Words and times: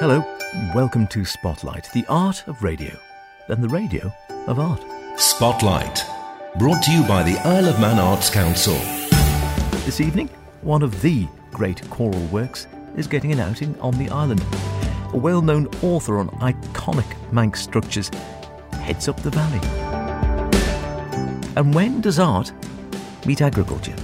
Hello, 0.00 0.24
welcome 0.74 1.06
to 1.08 1.26
Spotlight, 1.26 1.92
the 1.92 2.06
art 2.08 2.48
of 2.48 2.62
radio, 2.62 2.90
and 3.48 3.62
the 3.62 3.68
radio 3.68 4.10
of 4.46 4.58
art. 4.58 4.82
Spotlight, 5.20 6.02
brought 6.58 6.82
to 6.84 6.90
you 6.90 7.06
by 7.06 7.22
the 7.22 7.38
Isle 7.40 7.68
of 7.68 7.78
Man 7.78 7.98
Arts 7.98 8.30
Council. 8.30 8.78
This 9.84 10.00
evening, 10.00 10.30
one 10.62 10.82
of 10.82 11.02
the 11.02 11.28
great 11.52 11.82
choral 11.90 12.18
works 12.28 12.66
is 12.96 13.06
getting 13.06 13.30
an 13.30 13.40
outing 13.40 13.78
on 13.78 13.92
the 13.98 14.08
island. 14.08 14.42
A 15.12 15.18
well 15.18 15.42
known 15.42 15.66
author 15.82 16.16
on 16.16 16.30
iconic 16.38 17.30
Manx 17.30 17.60
structures 17.60 18.10
heads 18.72 19.06
up 19.06 19.20
the 19.20 19.28
valley. 19.28 19.60
And 21.56 21.74
when 21.74 22.00
does 22.00 22.18
art 22.18 22.52
meet 23.26 23.42
agriculture? 23.42 23.96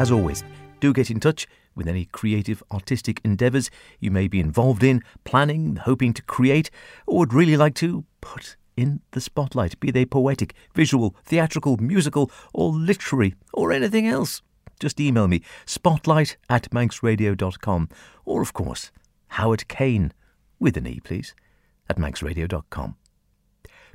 As 0.00 0.10
always, 0.10 0.42
do 0.80 0.94
get 0.94 1.10
in 1.10 1.20
touch 1.20 1.46
with 1.74 1.86
any 1.86 2.06
creative 2.06 2.62
artistic 2.72 3.20
endeavours 3.22 3.70
you 3.98 4.10
may 4.10 4.28
be 4.28 4.40
involved 4.40 4.82
in, 4.82 5.02
planning, 5.24 5.76
hoping 5.76 6.14
to 6.14 6.22
create, 6.22 6.70
or 7.06 7.18
would 7.18 7.34
really 7.34 7.54
like 7.54 7.74
to 7.74 8.06
put 8.22 8.56
in 8.78 9.02
the 9.10 9.20
spotlight, 9.20 9.78
be 9.78 9.90
they 9.90 10.06
poetic, 10.06 10.54
visual, 10.74 11.14
theatrical, 11.26 11.76
musical, 11.76 12.30
or 12.54 12.72
literary, 12.72 13.34
or 13.52 13.72
anything 13.72 14.06
else. 14.06 14.40
Just 14.80 14.98
email 14.98 15.28
me, 15.28 15.42
spotlight 15.66 16.38
at 16.48 16.70
manxradio.com, 16.70 17.90
or 18.24 18.40
of 18.40 18.54
course, 18.54 18.90
Howard 19.28 19.68
Kane, 19.68 20.14
with 20.58 20.78
an 20.78 20.86
E, 20.86 21.00
please, 21.00 21.34
at 21.90 21.98
manxradio.com. 21.98 22.96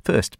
First, 0.04 0.38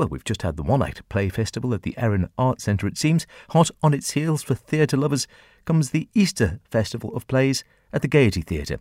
well, 0.00 0.08
we've 0.08 0.24
just 0.24 0.40
had 0.40 0.56
the 0.56 0.62
One 0.62 0.82
Act 0.82 1.06
Play 1.10 1.28
Festival 1.28 1.74
at 1.74 1.82
the 1.82 1.94
Erin 1.98 2.30
Art 2.38 2.58
Centre, 2.62 2.86
it 2.86 2.96
seems. 2.96 3.26
Hot 3.50 3.70
on 3.82 3.92
its 3.92 4.12
heels 4.12 4.42
for 4.42 4.54
theatre 4.54 4.96
lovers 4.96 5.26
comes 5.66 5.90
the 5.90 6.08
Easter 6.14 6.58
Festival 6.70 7.14
of 7.14 7.26
Plays 7.26 7.64
at 7.92 8.00
the 8.00 8.08
Gaiety 8.08 8.40
Theatre, 8.40 8.78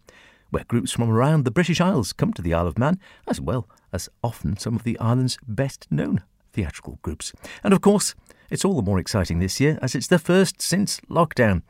where 0.50 0.64
groups 0.64 0.94
from 0.94 1.10
around 1.10 1.44
the 1.44 1.52
British 1.52 1.82
Isles 1.82 2.14
come 2.14 2.32
to 2.32 2.42
the 2.42 2.54
Isle 2.54 2.68
of 2.68 2.78
Man, 2.78 3.02
as 3.28 3.42
well 3.42 3.68
as 3.92 4.08
often 4.24 4.56
some 4.56 4.78
of 4.78 4.84
the 4.84 4.98
island's 4.98 5.38
best 5.46 5.88
known 5.92 6.24
theatrical 6.54 7.00
groups. 7.02 7.34
And 7.66 7.74
of 7.74 7.82
course, 7.82 8.16
it's 8.50 8.64
all 8.64 8.78
the 8.78 8.82
more 8.82 8.98
exciting 8.98 9.40
this 9.40 9.60
year 9.60 9.78
as 9.82 9.96
it's 9.96 10.08
the 10.08 10.20
first 10.20 10.62
since 10.62 11.02
lockdown. 11.10 11.64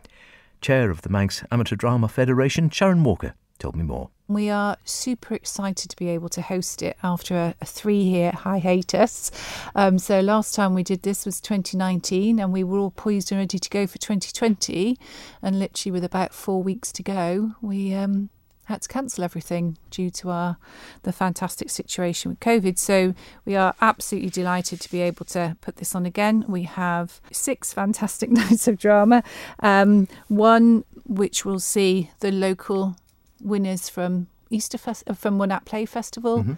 Chair 0.61 0.91
of 0.91 1.01
the 1.01 1.09
Manx 1.09 1.43
Amateur 1.49 1.75
Drama 1.75 2.07
Federation, 2.07 2.69
Sharon 2.69 3.03
Walker, 3.03 3.33
told 3.59 3.75
me 3.75 3.83
more. 3.83 4.09
We 4.27 4.49
are 4.49 4.77
super 4.85 5.33
excited 5.33 5.89
to 5.89 5.95
be 5.97 6.07
able 6.09 6.29
to 6.29 6.41
host 6.41 6.83
it 6.83 6.97
after 7.01 7.35
a, 7.35 7.55
a 7.61 7.65
three 7.65 8.01
year 8.01 8.31
hiatus. 8.31 9.31
Um, 9.75 9.97
so, 9.97 10.21
last 10.21 10.53
time 10.53 10.73
we 10.73 10.83
did 10.83 11.01
this 11.01 11.25
was 11.25 11.41
2019, 11.41 12.39
and 12.39 12.53
we 12.53 12.63
were 12.63 12.77
all 12.77 12.91
poised 12.91 13.31
and 13.31 13.39
ready 13.39 13.59
to 13.59 13.69
go 13.69 13.87
for 13.87 13.97
2020. 13.97 14.97
And 15.41 15.59
literally, 15.59 15.91
with 15.91 16.03
about 16.03 16.33
four 16.33 16.61
weeks 16.61 16.91
to 16.93 17.03
go, 17.03 17.53
we 17.61 17.93
um, 17.93 18.29
had 18.69 18.83
to 18.83 18.87
cancel 18.87 19.23
everything 19.23 19.77
due 19.89 20.11
to 20.11 20.29
our 20.29 20.57
the 21.01 21.11
fantastic 21.11 21.71
situation 21.71 22.29
with 22.29 22.39
COVID. 22.39 22.77
So 22.77 23.15
we 23.45 23.55
are 23.55 23.73
absolutely 23.81 24.29
delighted 24.29 24.79
to 24.81 24.91
be 24.91 25.01
able 25.01 25.25
to 25.25 25.57
put 25.59 25.77
this 25.77 25.95
on 25.95 26.05
again. 26.05 26.45
We 26.47 26.63
have 26.63 27.19
six 27.31 27.73
fantastic 27.73 28.29
nights 28.41 28.67
of 28.67 28.77
drama. 28.77 29.23
Um, 29.61 30.07
one 30.27 30.85
which 31.05 31.43
will 31.43 31.59
see 31.59 32.11
the 32.19 32.31
local 32.31 32.95
winners 33.41 33.89
from 33.89 34.27
Easter 34.49 34.77
Fest- 34.77 35.03
uh, 35.07 35.13
from 35.13 35.37
One 35.37 35.51
Act 35.51 35.65
Play 35.65 35.85
Festival 35.85 36.39
Mm-hmm. 36.39 36.53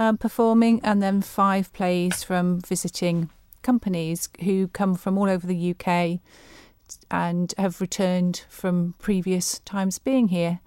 um, 0.00 0.18
performing, 0.18 0.80
and 0.82 1.02
then 1.02 1.20
five 1.22 1.72
plays 1.72 2.22
from 2.22 2.60
visiting 2.60 3.30
companies 3.62 4.28
who 4.42 4.68
come 4.68 4.94
from 4.94 5.16
all 5.18 5.28
over 5.28 5.46
the 5.46 5.74
UK 5.74 6.20
and 7.10 7.54
have 7.58 7.80
returned 7.80 8.44
from 8.48 8.94
previous 8.98 9.58
times 9.60 9.98
being 9.98 10.28
here. 10.28 10.60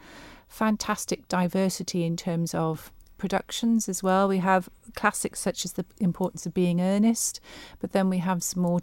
Fantastic 0.47 1.27
diversity 1.27 2.03
in 2.03 2.17
terms 2.17 2.53
of 2.56 2.91
productions 3.17 3.88
as 3.89 4.01
well. 4.01 4.27
We 4.27 4.38
have 4.39 4.69
classics 4.95 5.39
such 5.39 5.66
as 5.66 5.73
The 5.73 5.85
Importance 6.00 6.45
of 6.45 6.53
Being 6.53 6.79
Earnest, 6.81 7.39
but 7.79 7.91
then 7.91 8.09
we 8.09 8.19
have 8.19 8.41
some 8.44 8.63
more 8.63 8.79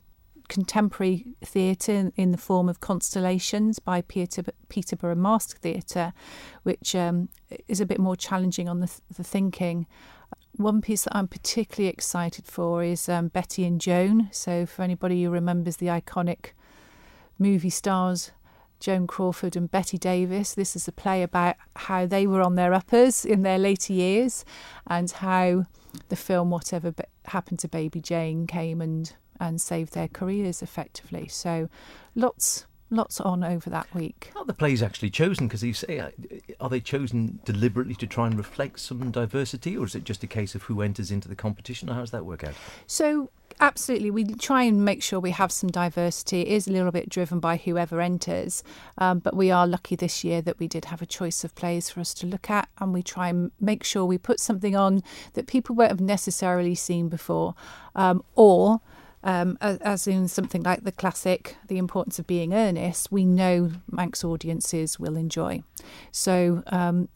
contemporary 0.48 1.26
theatre 1.44 2.12
in, 2.16 2.32
the 2.32 2.38
form 2.38 2.68
of 2.68 2.80
Constellations 2.80 3.78
by 3.78 4.02
Peter, 4.02 4.44
Peterborough 4.68 5.14
Mask 5.14 5.60
Theatre, 5.60 6.12
which 6.62 6.94
um, 6.94 7.28
is 7.68 7.80
a 7.80 7.86
bit 7.86 7.98
more 7.98 8.16
challenging 8.16 8.68
on 8.68 8.80
the, 8.80 8.90
the 9.16 9.24
thinking. 9.24 9.86
One 10.56 10.80
piece 10.80 11.04
that 11.04 11.16
I'm 11.16 11.28
particularly 11.28 11.92
excited 11.92 12.46
for 12.46 12.82
is 12.82 13.08
um, 13.08 13.28
Bette 13.28 13.64
and 13.64 13.80
Joan. 13.80 14.28
So, 14.32 14.66
for 14.66 14.82
anybody 14.82 15.22
who 15.22 15.30
remembers 15.30 15.78
the 15.78 15.86
iconic 15.86 16.50
movie 17.38 17.70
stars 17.70 18.30
Joan 18.84 19.06
Crawford 19.06 19.56
and 19.56 19.70
Bette 19.70 19.96
Davis. 19.96 20.54
This 20.54 20.76
is 20.76 20.86
a 20.86 20.92
play 20.92 21.22
about 21.22 21.56
how 21.74 22.04
they 22.04 22.26
were 22.26 22.42
on 22.42 22.54
their 22.54 22.74
uppers 22.74 23.24
in 23.24 23.40
their 23.40 23.58
later 23.58 23.94
years 23.94 24.44
and 24.86 25.10
how 25.10 25.64
the 26.10 26.16
film 26.16 26.50
Whatever 26.50 26.92
Happened 27.26 27.60
to 27.60 27.68
Baby 27.68 28.00
Jane 28.00 28.46
came 28.46 28.82
and, 28.82 29.14
and 29.40 29.60
save 29.60 29.90
their 29.90 30.08
careers 30.08 30.62
effectively. 30.62 31.28
So 31.28 31.68
lots 32.14 32.66
lots 32.90 33.20
on 33.20 33.42
over 33.42 33.68
that 33.70 33.92
week. 33.94 34.30
How 34.34 34.40
are 34.40 34.46
the 34.46 34.54
plays 34.54 34.82
actually 34.82 35.10
chosen? 35.10 35.48
Because 35.48 35.62
you 35.62 35.74
say, 35.74 35.98
uh, 35.98 36.10
are 36.60 36.68
they 36.68 36.80
chosen 36.80 37.40
deliberately 37.44 37.94
to 37.96 38.06
try 38.06 38.26
and 38.26 38.36
reflect 38.36 38.80
some 38.80 39.10
diversity, 39.10 39.76
or 39.76 39.84
is 39.84 39.94
it 39.94 40.04
just 40.04 40.22
a 40.22 40.26
case 40.26 40.54
of 40.54 40.62
who 40.64 40.80
enters 40.80 41.10
into 41.10 41.28
the 41.28 41.34
competition, 41.34 41.90
or 41.90 41.94
how 41.94 42.00
does 42.00 42.12
that 42.12 42.24
work 42.24 42.44
out? 42.44 42.54
So 42.86 43.30
absolutely, 43.60 44.10
we 44.10 44.24
try 44.24 44.62
and 44.62 44.84
make 44.84 45.02
sure 45.02 45.18
we 45.18 45.30
have 45.30 45.50
some 45.50 45.70
diversity. 45.70 46.42
It 46.42 46.48
is 46.48 46.68
a 46.68 46.72
little 46.72 46.92
bit 46.92 47.08
driven 47.08 47.40
by 47.40 47.56
whoever 47.56 48.00
enters, 48.00 48.62
um, 48.98 49.18
but 49.18 49.34
we 49.34 49.50
are 49.50 49.66
lucky 49.66 49.96
this 49.96 50.22
year 50.22 50.40
that 50.42 50.58
we 50.58 50.68
did 50.68 50.86
have 50.86 51.02
a 51.02 51.06
choice 51.06 51.44
of 51.44 51.54
plays 51.54 51.90
for 51.90 52.00
us 52.00 52.14
to 52.14 52.26
look 52.26 52.50
at, 52.50 52.68
and 52.78 52.92
we 52.92 53.02
try 53.02 53.28
and 53.28 53.50
make 53.60 53.82
sure 53.82 54.04
we 54.04 54.18
put 54.18 54.40
something 54.40 54.76
on 54.76 55.02
that 55.32 55.46
people 55.46 55.74
won't 55.74 55.90
have 55.90 56.00
necessarily 56.00 56.74
seen 56.74 57.08
before, 57.08 57.54
um, 57.96 58.22
or 58.34 58.80
um, 59.24 59.56
as 59.60 60.06
in 60.06 60.28
something 60.28 60.62
like 60.62 60.84
the 60.84 60.92
classic 60.92 61.56
The 61.68 61.78
Importance 61.78 62.18
of 62.18 62.26
Being 62.26 62.52
Earnest, 62.52 63.10
we 63.10 63.24
know 63.24 63.72
Manx 63.90 64.22
audiences 64.22 65.00
will 65.00 65.16
enjoy. 65.16 65.62
So, 66.12 66.62
um, 66.66 67.08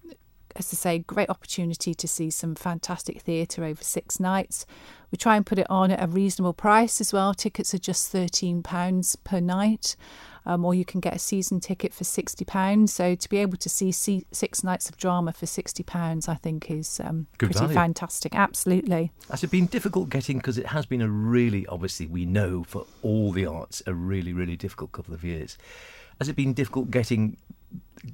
as 0.56 0.72
I 0.72 0.76
say, 0.76 0.98
great 1.00 1.28
opportunity 1.28 1.94
to 1.94 2.08
see 2.08 2.30
some 2.30 2.54
fantastic 2.54 3.20
theatre 3.20 3.62
over 3.62 3.84
six 3.84 4.18
nights. 4.18 4.64
We 5.12 5.18
try 5.18 5.36
and 5.36 5.46
put 5.46 5.58
it 5.58 5.70
on 5.70 5.90
at 5.90 6.02
a 6.02 6.08
reasonable 6.08 6.54
price 6.54 7.00
as 7.00 7.12
well. 7.12 7.34
Tickets 7.34 7.74
are 7.74 7.78
just 7.78 8.12
£13 8.12 9.16
per 9.22 9.40
night. 9.40 9.94
Um, 10.48 10.64
or 10.64 10.74
you 10.74 10.86
can 10.86 11.00
get 11.00 11.14
a 11.14 11.18
season 11.18 11.60
ticket 11.60 11.92
for 11.92 12.04
sixty 12.04 12.44
pounds. 12.44 12.90
So 12.94 13.14
to 13.14 13.28
be 13.28 13.36
able 13.36 13.58
to 13.58 13.68
see, 13.68 13.92
see 13.92 14.24
six 14.32 14.64
nights 14.64 14.88
of 14.88 14.96
drama 14.96 15.34
for 15.34 15.44
sixty 15.44 15.82
pounds, 15.82 16.26
I 16.26 16.36
think 16.36 16.70
is 16.70 17.00
um, 17.04 17.26
pretty 17.36 17.52
value. 17.52 17.74
fantastic. 17.74 18.34
Absolutely. 18.34 19.12
Has 19.30 19.44
it 19.44 19.50
been 19.50 19.66
difficult 19.66 20.08
getting, 20.08 20.38
because 20.38 20.56
it 20.56 20.68
has 20.68 20.86
been 20.86 21.02
a 21.02 21.08
really, 21.08 21.66
obviously, 21.66 22.06
we 22.06 22.24
know 22.24 22.64
for 22.64 22.86
all 23.02 23.30
the 23.30 23.44
arts, 23.44 23.82
a 23.86 23.92
really, 23.92 24.32
really 24.32 24.56
difficult 24.56 24.92
couple 24.92 25.12
of 25.12 25.22
years. 25.22 25.58
Has 26.18 26.30
it 26.30 26.36
been 26.36 26.54
difficult 26.54 26.90
getting 26.90 27.36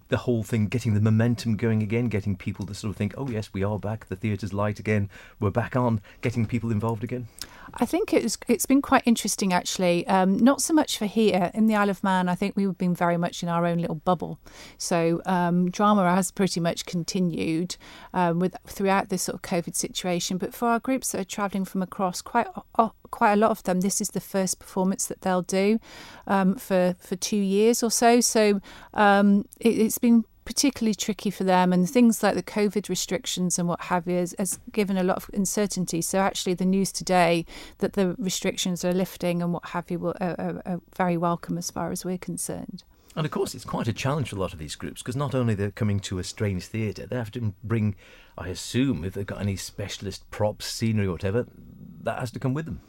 the 0.09 0.17
whole 0.17 0.43
thing, 0.43 0.67
getting 0.67 0.95
the 0.95 1.01
momentum 1.01 1.57
going 1.57 1.83
again, 1.83 2.07
getting 2.07 2.37
people 2.37 2.67
to 2.67 2.75
sort 2.75 2.91
of 2.91 2.97
think, 2.97 3.15
oh, 3.17 3.29
yes, 3.29 3.51
we 3.53 3.63
are 3.63 3.79
back, 3.79 4.07
the 4.07 4.17
theatre's 4.17 4.53
light 4.53 4.79
again, 4.79 5.11
we're 5.41 5.51
back 5.51 5.77
on, 5.77 6.01
getting 6.21 6.47
people 6.47 6.71
involved 6.71 7.05
again? 7.05 7.29
I 7.75 7.87
think 7.87 8.13
it's 8.13 8.37
it's 8.47 8.67
been 8.67 8.83
quite 8.83 9.03
interesting 9.07 9.53
actually. 9.53 10.07
Um, 10.07 10.37
not 10.37 10.61
so 10.61 10.75
much 10.75 10.99
for 10.99 11.07
here 11.07 11.51
in 11.55 11.67
the 11.67 11.75
Isle 11.75 11.91
of 11.91 12.05
Man. 12.05 12.29
I 12.29 12.35
think 12.35 12.55
we've 12.57 12.77
been 12.77 12.95
very 12.95 13.17
much 13.17 13.43
in 13.43 13.49
our 13.49 13.67
own 13.67 13.79
little 13.79 13.97
bubble. 13.97 14.39
So 14.79 15.23
um, 15.27 15.71
drama 15.71 16.15
has 16.15 16.31
pretty 16.31 16.61
much 16.61 16.87
continued 16.87 17.77
um, 18.13 18.39
with 18.39 18.57
throughout 18.67 19.09
this 19.09 19.23
sort 19.23 19.35
of 19.35 19.43
COVID 19.43 19.75
situation. 19.75 20.39
But 20.39 20.55
for 20.55 20.69
our 20.69 20.79
groups 20.79 21.13
that 21.13 21.21
are 21.23 21.25
travelling 21.25 21.65
from 21.65 21.83
across, 21.83 22.23
quite 22.23 22.47
uh, 22.77 22.91
quite 23.11 23.33
a 23.33 23.37
lot 23.37 23.51
of 23.51 23.63
them, 23.65 23.81
this 23.81 24.01
is 24.01 24.11
the 24.11 24.21
first 24.21 24.59
performance 24.59 25.07
that 25.07 25.23
they'll 25.23 25.43
do 25.43 25.81
um, 26.27 26.57
for 26.57 26.95
for 27.01 27.17
two 27.17 27.37
years 27.37 27.83
or 27.83 27.91
so. 27.91 28.21
So 28.21 28.61
it, 29.61 29.79
it's 29.79 29.99
been 29.99 30.25
particularly 30.45 30.95
tricky 30.95 31.31
for 31.31 31.45
them 31.45 31.73
and 31.73 31.89
things 31.89 32.23
like 32.23 32.35
the 32.35 32.43
covid 32.43 32.89
restrictions 32.89 33.59
and 33.59 33.67
what 33.67 33.81
have 33.83 34.07
you 34.07 34.17
has, 34.17 34.35
has 34.39 34.59
given 34.73 34.99
a 34.99 35.03
lot 35.03 35.17
of 35.17 35.31
uncertainty. 35.33 36.03
So 36.03 36.19
actually 36.19 36.55
the 36.55 36.67
news 36.67 36.93
today 36.93 37.47
that 37.79 37.95
the 37.95 38.15
restrictions 38.19 38.85
are 38.85 38.93
lifting 38.93 39.43
and 39.43 39.53
what 39.53 39.67
have 39.71 39.91
you 39.91 40.07
are, 40.07 40.17
are, 40.21 40.63
are 40.67 40.81
very 40.97 41.17
welcome 41.17 41.57
as 41.57 41.71
far 41.71 41.93
as 41.93 42.05
we're 42.05 42.19
concerned. 42.19 42.85
And 43.17 43.25
of 43.25 43.31
course, 43.31 43.55
it's 43.55 43.65
quite 43.65 43.87
a 43.87 43.93
challenge 43.93 44.31
for 44.31 44.37
a 44.37 44.41
lot 44.41 44.53
of 44.53 44.59
these 44.59 44.75
groups 44.75 45.01
because 45.01 45.15
not 45.15 45.35
only 45.35 45.55
they're 45.55 45.71
coming 45.71 46.01
to 46.01 46.19
a 46.19 46.25
strange 46.25 46.67
theatre, 46.67 47.07
they 47.07 47.17
have 47.17 47.31
to 47.33 47.55
bring, 47.63 47.95
I 48.37 48.49
assume, 48.49 49.05
if 49.05 49.15
they've 49.15 49.25
got 49.25 49.41
any 49.41 49.55
specialist 49.55 50.29
props, 50.31 50.67
scenery, 50.67 51.07
or 51.07 51.13
whatever, 51.13 51.47
that 52.05 52.19
has 52.19 52.31
to 52.33 52.39
come 52.39 52.55
with 52.55 52.67
them. 52.67 52.81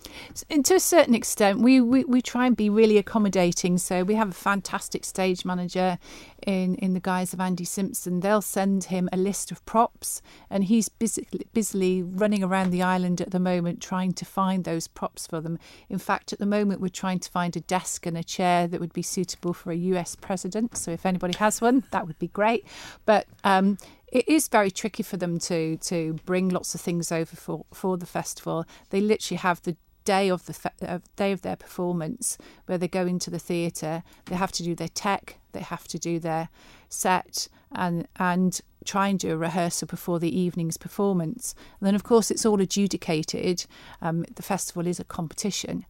And 0.50 0.66
to 0.66 0.76
a 0.76 0.80
certain 0.80 1.16
extent, 1.16 1.60
we, 1.60 1.82
we, 1.82 2.04
we 2.04 2.22
try 2.22 2.46
and 2.46 2.56
be 2.56 2.70
really 2.70 2.98
accommodating. 2.98 3.78
So 3.78 4.04
we 4.04 4.16
have 4.16 4.30
a 4.30 4.34
fantastic 4.34 5.06
stage 5.06 5.46
manager 5.46 5.98
in, 6.46 6.76
in 6.76 6.94
the 6.94 7.00
guise 7.00 7.34
of 7.34 7.40
Andy 7.40 7.66
Simpson. 7.66 8.20
They'll 8.20 8.42
send 8.42 8.86
him 8.86 9.10
a 9.12 9.18
list 9.18 9.52
of 9.52 9.66
props, 9.66 10.22
and 10.50 10.66
he's 10.66 10.90
busy, 10.90 11.28
busily 11.54 12.04
running 12.04 12.44
around 12.44 12.72
the 12.72 12.82
island 12.82 13.22
at 13.22 13.32
the 13.32 13.40
moment 13.40 13.82
trying 13.82 14.14
to 14.14 14.26
find 14.26 14.64
those 14.64 14.88
props 14.88 15.28
for 15.28 15.42
them. 15.42 15.58
In 15.90 16.00
fact, 16.00 16.34
at 16.34 16.40
the 16.40 16.46
moment, 16.46 16.82
we're 16.82 16.90
trying 16.90 17.20
to 17.20 17.30
find 17.30 17.56
a 17.56 17.62
desk 17.62 18.06
and 18.06 18.18
a 18.18 18.24
chair 18.24 18.68
that 18.68 18.80
would 18.80 18.94
be 18.94 19.02
suitable 19.02 19.54
for 19.54 19.72
a 19.72 19.76
US 19.76 20.16
president. 20.16 20.78
So 20.78 20.92
if 20.92 21.06
anybody 21.06 21.38
has 21.38 21.62
one, 21.62 21.84
that 21.92 22.08
would 22.08 22.20
be 22.20 22.28
great. 22.28 22.66
But 23.06 23.28
um, 23.44 23.78
it 24.16 24.30
is 24.30 24.48
very 24.48 24.72
tricky 24.72 25.04
for 25.04 25.18
them 25.18 25.38
to 25.40 25.78
to 25.78 26.14
bring 26.26 26.48
lots 26.50 26.74
of 26.74 26.82
things 26.82 27.12
over 27.12 27.36
for 27.36 27.66
for 27.74 27.98
the 27.98 28.06
festival. 28.06 28.66
They 28.90 29.02
literally 29.02 29.38
have 29.38 29.62
the 29.64 29.76
day 30.06 30.30
of 30.30 30.46
the 30.46 30.54
fe- 30.54 30.70
uh, 30.82 31.00
day 31.18 31.32
of 31.34 31.42
their 31.42 31.58
performance 31.58 32.38
where 32.66 32.78
they 32.78 32.88
go 32.88 33.06
into 33.06 33.30
the 33.30 33.40
theatre. 33.40 34.04
They 34.26 34.36
have 34.36 34.54
to 34.54 34.64
do 34.64 34.74
their 34.74 34.88
tech. 34.88 35.38
They 35.52 35.62
have 35.62 35.88
to 35.90 36.00
do 36.00 36.20
their 36.20 36.48
set 36.88 37.50
and 37.74 38.08
and 38.16 38.62
try 38.86 39.10
and 39.10 39.20
do 39.20 39.34
a 39.34 39.38
rehearsal 39.38 39.88
before 39.88 40.20
the 40.20 40.40
evening's 40.40 40.78
performance. 40.78 41.54
And 41.80 41.88
then, 41.88 41.96
of 41.96 42.04
course, 42.04 42.32
it's 42.32 42.46
all 42.46 42.62
adjudicated. 42.62 43.66
Um, 44.02 44.26
the 44.36 44.44
festival 44.44 44.88
is 44.88 45.00
a 45.00 45.04
competition. 45.04 45.86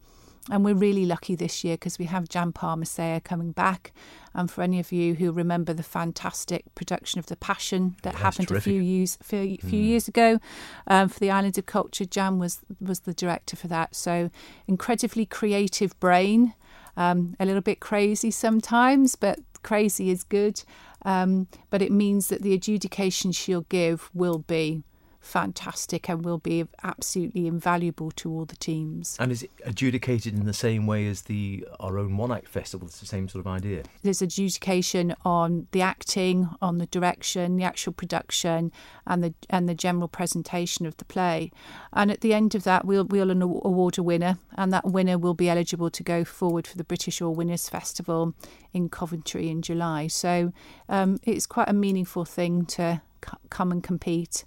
And 0.50 0.64
we're 0.64 0.74
really 0.74 1.06
lucky 1.06 1.34
this 1.34 1.64
year 1.64 1.74
because 1.74 1.98
we 1.98 2.04
have 2.04 2.28
Jan 2.28 2.52
Palmer 2.52 2.84
Sayer 2.84 3.18
coming 3.18 3.50
back. 3.50 3.92
And 4.32 4.48
for 4.50 4.62
any 4.62 4.78
of 4.78 4.92
you 4.92 5.14
who 5.14 5.32
remember 5.32 5.72
the 5.72 5.82
fantastic 5.82 6.72
production 6.76 7.18
of 7.18 7.26
The 7.26 7.36
Passion 7.36 7.96
that 8.02 8.12
Yes, 8.14 8.22
happened 8.22 8.48
terrific. 8.48 8.70
a 8.70 8.70
few 8.70 8.80
years 8.82 9.18
few, 9.22 9.56
few 9.58 9.80
Mm. 9.80 9.86
years 9.86 10.08
ago 10.08 10.38
um, 10.86 11.08
for 11.08 11.18
the 11.18 11.30
Island 11.32 11.58
of 11.58 11.66
Culture, 11.66 12.04
Jan 12.04 12.38
was 12.38 12.60
was 12.80 13.00
the 13.00 13.14
director 13.14 13.56
for 13.56 13.66
that. 13.68 13.96
So 13.96 14.30
incredibly 14.68 15.26
creative 15.26 15.98
brain, 15.98 16.54
um, 16.96 17.34
a 17.40 17.46
little 17.46 17.62
bit 17.62 17.80
crazy 17.80 18.30
sometimes, 18.30 19.16
but 19.16 19.40
crazy 19.62 20.10
is 20.10 20.22
good. 20.22 20.62
Um, 21.04 21.48
but 21.70 21.82
it 21.82 21.90
means 21.92 22.28
that 22.28 22.42
the 22.42 22.52
adjudication 22.54 23.32
she'll 23.32 23.66
give 23.68 24.10
will 24.14 24.38
be 24.38 24.82
fantastic 25.26 26.08
and 26.08 26.24
will 26.24 26.38
be 26.38 26.64
absolutely 26.82 27.46
invaluable 27.46 28.10
to 28.12 28.30
all 28.30 28.44
the 28.44 28.56
teams. 28.56 29.16
And 29.18 29.32
is 29.32 29.42
it 29.42 29.50
adjudicated 29.64 30.34
in 30.34 30.46
the 30.46 30.52
same 30.52 30.86
way 30.86 31.06
as 31.08 31.22
the 31.22 31.66
our 31.80 31.98
own 31.98 32.16
One 32.16 32.32
Act 32.32 32.48
Festival? 32.48 32.86
It's 32.86 33.00
the 33.00 33.06
same 33.06 33.28
sort 33.28 33.44
of 33.44 33.50
idea. 33.50 33.82
There's 34.02 34.22
adjudication 34.22 35.14
on 35.24 35.66
the 35.72 35.82
acting, 35.82 36.48
on 36.62 36.78
the 36.78 36.86
direction, 36.86 37.56
the 37.56 37.64
actual 37.64 37.92
production, 37.92 38.72
and 39.06 39.22
the 39.22 39.34
and 39.50 39.68
the 39.68 39.74
general 39.74 40.08
presentation 40.08 40.86
of 40.86 40.96
the 40.96 41.04
play. 41.04 41.50
And 41.92 42.10
at 42.10 42.20
the 42.20 42.32
end 42.32 42.54
of 42.54 42.64
that, 42.64 42.84
we'll 42.84 43.04
we'll 43.04 43.30
award 43.30 43.98
a 43.98 44.02
winner, 44.02 44.38
and 44.56 44.72
that 44.72 44.84
winner 44.84 45.18
will 45.18 45.34
be 45.34 45.50
eligible 45.50 45.90
to 45.90 46.02
go 46.02 46.24
forward 46.24 46.66
for 46.66 46.76
the 46.76 46.84
British 46.84 47.20
All 47.20 47.34
Winners 47.34 47.68
Festival 47.68 48.34
in 48.72 48.88
Coventry 48.88 49.50
in 49.50 49.60
July. 49.60 50.06
So 50.06 50.52
um, 50.88 51.18
it's 51.24 51.46
quite 51.46 51.68
a 51.68 51.72
meaningful 51.72 52.24
thing 52.24 52.64
to 52.66 53.02
c- 53.24 53.38
come 53.50 53.72
and 53.72 53.82
compete 53.82 54.44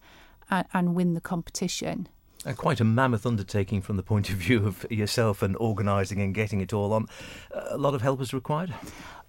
and, 0.49 0.65
and 0.73 0.95
win 0.95 1.13
the 1.13 1.21
competition. 1.21 2.07
And 2.45 2.55
quite 2.55 2.79
a 2.79 2.85
mammoth 2.85 3.25
undertaking 3.25 3.81
from 3.81 3.97
the 3.97 4.03
point 4.03 4.29
of 4.29 4.35
view 4.35 4.65
of 4.65 4.85
yourself 4.89 5.41
and 5.41 5.57
organising 5.57 6.21
and 6.21 6.33
getting 6.33 6.61
it 6.61 6.71
all 6.71 6.93
on. 6.93 7.07
Uh, 7.53 7.65
a 7.71 7.77
lot 7.77 7.93
of 7.93 8.01
help 8.01 8.21
is 8.21 8.33
required. 8.33 8.73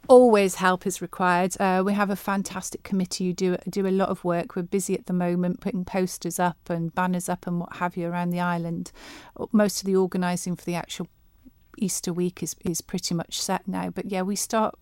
always 0.09 0.57
help 0.57 0.87
is 0.87 1.03
required. 1.03 1.55
Uh, 1.61 1.83
we 1.85 1.93
have 1.93 2.11
a 2.11 2.17
fantastic 2.17 2.83
committee 2.83 3.27
who 3.27 3.33
do 3.33 3.57
do 3.69 3.87
a 3.87 3.91
lot 3.91 4.09
of 4.09 4.25
work. 4.25 4.57
We're 4.57 4.63
busy 4.63 4.95
at 4.95 5.07
the 5.07 5.13
moment 5.13 5.61
putting 5.61 5.85
posters 5.85 6.39
up 6.39 6.59
and 6.69 6.95
banners 6.95 7.29
up 7.29 7.47
and 7.47 7.61
what 7.61 7.77
have 7.77 7.97
you 7.97 8.07
around 8.09 8.31
the 8.31 8.41
island. 8.41 8.93
Uh, 9.37 9.47
most 9.53 9.81
of 9.81 9.87
the 9.87 9.97
organising 9.97 10.57
for 10.57 10.65
the 10.65 10.75
actual 10.75 11.09
Easter 11.79 12.13
week 12.13 12.43
is 12.43 12.55
is 12.65 12.81
pretty 12.81 13.15
much 13.15 13.41
set 13.41 13.67
now. 13.67 13.91
But 13.91 14.11
yeah, 14.11 14.23
we 14.23 14.37
start 14.37 14.75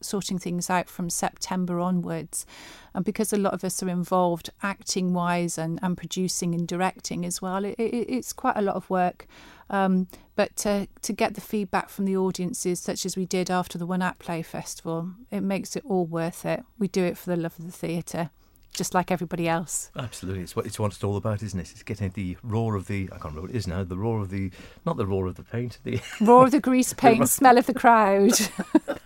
sorting 0.00 0.38
things 0.38 0.70
out 0.70 0.88
from 0.88 1.10
September 1.10 1.80
onwards. 1.80 2.46
And 2.94 3.04
because 3.04 3.32
a 3.32 3.38
lot 3.38 3.54
of 3.54 3.64
us 3.64 3.82
are 3.82 3.88
involved 3.88 4.50
acting 4.62 5.12
wise 5.12 5.58
and, 5.58 5.78
and 5.82 5.96
producing 5.96 6.54
and 6.54 6.66
directing 6.66 7.24
as 7.24 7.42
well, 7.42 7.64
it, 7.64 7.74
it, 7.78 8.06
it's 8.08 8.32
quite 8.32 8.56
a 8.56 8.62
lot 8.62 8.76
of 8.76 8.88
work. 8.88 9.26
Um, 9.68 10.08
but 10.36 10.54
to, 10.56 10.86
to 11.02 11.12
get 11.12 11.34
the 11.34 11.40
feedback 11.40 11.88
from 11.88 12.04
the 12.04 12.16
audiences, 12.16 12.80
such 12.80 13.04
as 13.04 13.16
we 13.16 13.26
did 13.26 13.50
after 13.50 13.78
the 13.78 13.86
One 13.86 14.02
Act 14.02 14.20
Play 14.20 14.42
Festival, 14.42 15.10
it 15.30 15.40
makes 15.40 15.76
it 15.76 15.84
all 15.84 16.06
worth 16.06 16.44
it. 16.44 16.62
We 16.78 16.88
do 16.88 17.04
it 17.04 17.18
for 17.18 17.30
the 17.30 17.36
love 17.36 17.58
of 17.58 17.66
the 17.66 17.72
theatre, 17.72 18.30
just 18.76 18.94
like 18.94 19.10
everybody 19.10 19.48
else. 19.48 19.90
Absolutely, 19.96 20.42
it's 20.42 20.54
what 20.54 20.66
it's 20.66 20.78
what 20.78 20.92
it's 20.92 21.02
all 21.02 21.16
about, 21.16 21.42
isn't 21.42 21.58
it? 21.58 21.70
It's 21.72 21.82
getting 21.82 22.10
the 22.10 22.36
roar 22.42 22.76
of 22.76 22.86
the 22.86 23.04
I 23.04 23.16
can't 23.16 23.24
remember 23.24 23.40
what 23.42 23.50
it 23.50 23.56
is 23.56 23.66
now. 23.66 23.82
The 23.82 23.96
roar 23.96 24.20
of 24.20 24.30
the 24.30 24.50
not 24.84 24.96
the 24.96 25.06
roar 25.06 25.26
of 25.26 25.34
the 25.34 25.42
paint. 25.42 25.78
The 25.82 26.00
Roar 26.20 26.44
of 26.44 26.50
the 26.50 26.60
grease 26.60 26.92
paint, 26.92 27.20
the 27.20 27.26
smell 27.26 27.58
of 27.58 27.66
the 27.66 27.74
crowd. 27.74 28.30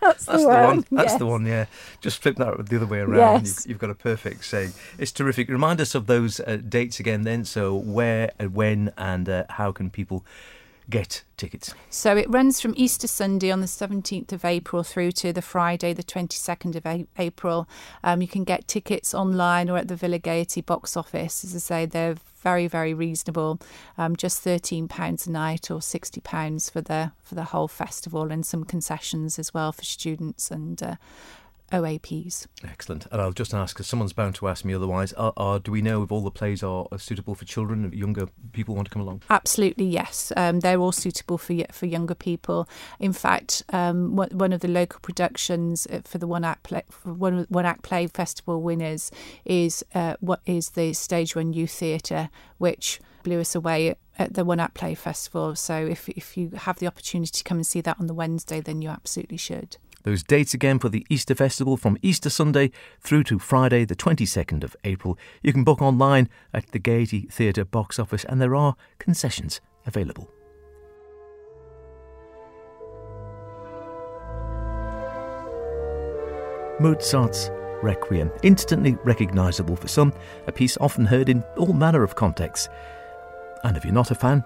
That's, 0.01 0.27
That's 0.27 0.27
the 0.27 0.49
one. 0.49 0.65
one. 0.65 0.85
That's 0.91 1.13
yes. 1.13 1.19
the 1.19 1.27
one. 1.27 1.47
Yeah, 1.47 1.67
just 2.01 2.21
flip 2.21 2.37
that 2.37 2.67
the 2.67 2.77
other 2.77 2.87
way 2.87 2.99
around. 2.99 3.45
Yes. 3.45 3.65
You've, 3.65 3.71
you've 3.71 3.79
got 3.79 3.91
a 3.91 3.95
perfect 3.95 4.45
saying. 4.45 4.73
It's 4.99 5.13
terrific. 5.13 5.49
Remind 5.49 5.81
us 5.81 5.95
of 5.95 6.07
those 6.07 6.41
uh, 6.41 6.59
dates 6.69 6.99
again, 7.01 7.23
then. 7.23 7.45
So 7.45 7.75
where, 7.75 8.33
uh, 8.41 8.47
when, 8.47 8.93
and 8.99 9.29
uh, 9.29 9.45
how 9.51 9.73
can 9.73 9.91
people 9.91 10.25
get 10.91 11.25
tickets? 11.37 11.75
So 11.89 12.17
it 12.17 12.29
runs 12.29 12.61
from 12.61 12.75
Easter 12.77 13.07
Sunday 13.07 13.51
on 13.51 13.61
the 13.61 13.67
17th 13.67 14.33
of 14.33 14.45
April 14.45 14.83
through 14.83 15.13
to 15.13 15.33
the 15.33 15.43
Friday, 15.43 15.93
the 15.93 16.03
22nd 16.03 16.77
of 16.77 16.85
A- 16.85 17.07
April. 17.19 17.69
Um, 18.05 18.21
you 18.21 18.29
can 18.29 18.45
get 18.45 18.69
tickets 18.69 19.15
online 19.15 19.71
or 19.71 19.79
at 19.79 19.89
the 19.89 19.97
Villa 19.97 20.19
Gaiety 20.19 20.61
box 20.61 20.97
office. 20.97 21.45
As 21.45 21.55
I 21.55 21.59
say, 21.59 21.87
they're 21.87 22.17
very, 22.43 22.67
very 22.67 22.95
reasonable. 22.95 23.61
Um, 23.97 24.17
just 24.17 24.45
£13 24.45 25.27
a 25.27 25.31
night 25.31 25.71
or 25.71 25.79
£60 25.79 26.71
for 26.71 26.81
the 26.81 27.13
for 27.23 27.35
the 27.35 27.45
whole 27.45 27.69
festival 27.69 28.33
and 28.33 28.45
some 28.45 28.65
concessions 28.65 29.39
as 29.39 29.55
well 29.55 29.73
for 29.73 29.85
students 29.85 30.51
and 30.51 30.83
uh, 30.83 30.97
OAPs. 31.73 32.47
Excellent. 32.65 33.07
And 33.11 33.21
I'll 33.21 33.33
just 33.33 33.55
ask, 33.55 33.75
because 33.75 33.87
someone's 33.87 34.13
bound 34.13 34.35
to 34.37 34.49
ask 34.49 34.65
me 34.65 34.75
otherwise. 34.75 35.13
Are, 35.15 35.33
are, 35.37 35.59
do 35.59 35.71
we 35.71 35.83
know 35.83 36.03
if 36.03 36.11
all 36.13 36.23
the 36.23 36.31
plays 36.31 36.63
are, 36.63 36.87
are 36.91 36.99
suitable 36.99 37.35
for 37.35 37.45
children? 37.45 37.85
If 37.85 37.95
younger 37.95 38.29
people 38.53 38.75
want 38.75 38.89
to 38.89 38.93
come 38.93 39.03
along? 39.03 39.23
Absolutely, 39.31 39.87
yes. 39.87 40.33
Um, 40.37 40.61
they're 40.61 40.79
all 40.79 40.93
suitable 40.93 41.39
for 41.39 41.55
for 41.73 41.87
younger 41.87 42.15
people. 42.15 42.69
In 42.99 43.13
fact, 43.13 43.63
um, 43.73 44.17
one 44.17 44.53
of 44.53 44.61
the 44.61 44.69
local 44.69 45.01
productions 45.01 45.87
uh, 45.87 46.01
for 46.05 46.19
the 46.19 46.27
one 46.27 46.45
act 46.45 46.63
play, 46.65 46.83
for 46.91 47.13
one 47.13 47.47
one 47.49 47.67
act 47.67 47.83
play 47.83 48.07
festival 48.07 48.63
winners 48.63 49.11
is 49.45 49.85
uh, 49.95 50.17
what 50.21 50.41
is 50.47 50.71
the 50.71 50.93
Stage 50.93 51.37
One 51.37 51.53
Youth 51.53 51.73
Theatre, 51.73 52.31
which 52.59 53.01
blew 53.23 53.41
us 53.41 53.55
away 53.55 53.95
at 54.19 54.35
the 54.35 54.45
one 54.45 54.61
act 54.61 54.75
play 54.75 54.95
festival. 54.95 55.55
So 55.57 55.87
if 55.87 56.09
if 56.09 56.37
you 56.37 56.51
have 56.51 56.79
the 56.79 56.87
opportunity 56.87 57.31
to 57.33 57.45
come 57.45 57.59
and 57.59 57.67
see 57.67 57.81
that 57.83 57.99
on 58.01 58.07
the 58.07 58.15
Wednesday, 58.15 58.61
then 58.61 58.83
you 58.83 58.89
absolutely 58.89 59.39
should. 59.39 59.77
Those 60.03 60.23
dates 60.23 60.55
again 60.55 60.79
for 60.79 60.89
the 60.89 61.07
Easter 61.11 61.35
Festival 61.35 61.77
from 61.77 61.99
Easter 62.01 62.31
Sunday 62.31 62.71
through 63.01 63.25
to 63.25 63.39
Friday, 63.39 63.85
the 63.85 63.97
22nd 63.97 64.65
of 64.65 64.75
April. 64.85 65.19
You 65.43 65.53
can 65.53 65.65
book 65.65 65.83
online 65.83 66.29
at 66.55 66.71
the 66.73 66.79
Gaiety 66.79 67.29
Theatre 67.31 67.65
box 67.65 67.99
office, 67.99 68.25
and 68.25 68.41
there 68.41 68.57
are 68.57 68.77
concessions 68.99 69.61
available. 69.87 70.31
Mozart's 76.81 77.51
Requiem, 77.83 78.31
instantly 78.43 78.97
recognisable 79.05 79.77
for 79.77 79.89
some, 79.89 80.13
a 80.47 80.53
piece 80.53 80.77
often 80.79 81.05
heard 81.07 81.29
in 81.29 81.43
all 81.57 81.73
manner 81.73 82.03
of 82.03 82.15
contexts. 82.15 82.69
And 83.65 83.77
if 83.77 83.85
you're 83.85 83.95
not 83.95 84.11
a 84.11 84.15
fan, 84.15 84.45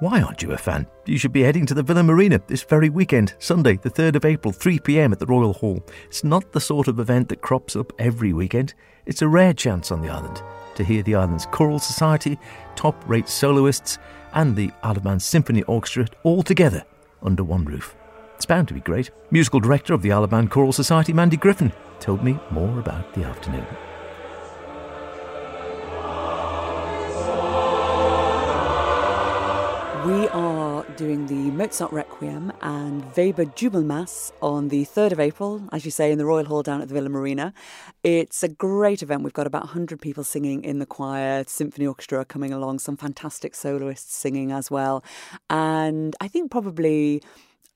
why 0.00 0.20
aren't 0.20 0.42
you 0.42 0.52
a 0.52 0.58
fan? 0.58 0.86
You 1.06 1.18
should 1.18 1.32
be 1.32 1.42
heading 1.42 1.66
to 1.66 1.74
the 1.74 1.82
Villa 1.82 2.02
Marina 2.02 2.40
this 2.46 2.62
very 2.62 2.88
weekend, 2.88 3.34
Sunday, 3.38 3.76
the 3.76 3.90
3rd 3.90 4.16
of 4.16 4.24
April, 4.24 4.52
3 4.52 4.78
pm 4.80 5.12
at 5.12 5.18
the 5.18 5.26
Royal 5.26 5.52
Hall. 5.52 5.84
It's 6.06 6.24
not 6.24 6.52
the 6.52 6.60
sort 6.60 6.88
of 6.88 6.98
event 6.98 7.28
that 7.28 7.42
crops 7.42 7.76
up 7.76 7.92
every 7.98 8.32
weekend. 8.32 8.74
It's 9.06 9.22
a 9.22 9.28
rare 9.28 9.52
chance 9.52 9.92
on 9.92 10.00
the 10.00 10.08
island 10.08 10.42
to 10.74 10.84
hear 10.84 11.02
the 11.02 11.14
island's 11.14 11.46
choral 11.46 11.78
society, 11.78 12.38
top 12.74 13.08
rate 13.08 13.28
soloists, 13.28 13.98
and 14.32 14.56
the 14.56 14.70
Isle 14.82 14.96
of 14.96 15.04
Man 15.04 15.20
Symphony 15.20 15.62
Orchestra 15.62 16.06
all 16.24 16.42
together 16.42 16.84
under 17.22 17.44
one 17.44 17.64
roof. 17.64 17.94
It's 18.34 18.46
bound 18.46 18.68
to 18.68 18.74
be 18.74 18.80
great. 18.80 19.10
Musical 19.30 19.60
director 19.60 19.94
of 19.94 20.02
the 20.02 20.12
Isle 20.12 20.24
of 20.24 20.32
Man 20.32 20.48
Choral 20.48 20.72
Society, 20.72 21.12
Mandy 21.12 21.36
Griffin, 21.36 21.72
told 22.00 22.24
me 22.24 22.38
more 22.50 22.80
about 22.80 23.14
the 23.14 23.24
afternoon. 23.24 23.66
We 30.04 30.28
are 30.28 30.84
doing 30.96 31.24
the 31.28 31.50
Mozart 31.50 31.90
Requiem 31.90 32.52
and 32.60 33.02
Weber 33.16 33.46
Jubelmass 33.46 34.32
on 34.42 34.68
the 34.68 34.84
3rd 34.84 35.12
of 35.12 35.20
April, 35.20 35.66
as 35.72 35.86
you 35.86 35.90
say, 35.90 36.12
in 36.12 36.18
the 36.18 36.26
Royal 36.26 36.44
Hall 36.44 36.62
down 36.62 36.82
at 36.82 36.88
the 36.88 36.94
Villa 36.94 37.08
Marina. 37.08 37.54
It's 38.02 38.42
a 38.42 38.48
great 38.48 39.02
event. 39.02 39.22
We've 39.22 39.32
got 39.32 39.46
about 39.46 39.62
100 39.62 40.02
people 40.02 40.22
singing 40.22 40.62
in 40.62 40.78
the 40.78 40.84
choir, 40.84 41.44
symphony 41.46 41.86
orchestra 41.86 42.22
coming 42.26 42.52
along, 42.52 42.80
some 42.80 42.98
fantastic 42.98 43.54
soloists 43.54 44.14
singing 44.14 44.52
as 44.52 44.70
well. 44.70 45.02
And 45.48 46.14
I 46.20 46.28
think 46.28 46.50
probably 46.50 47.22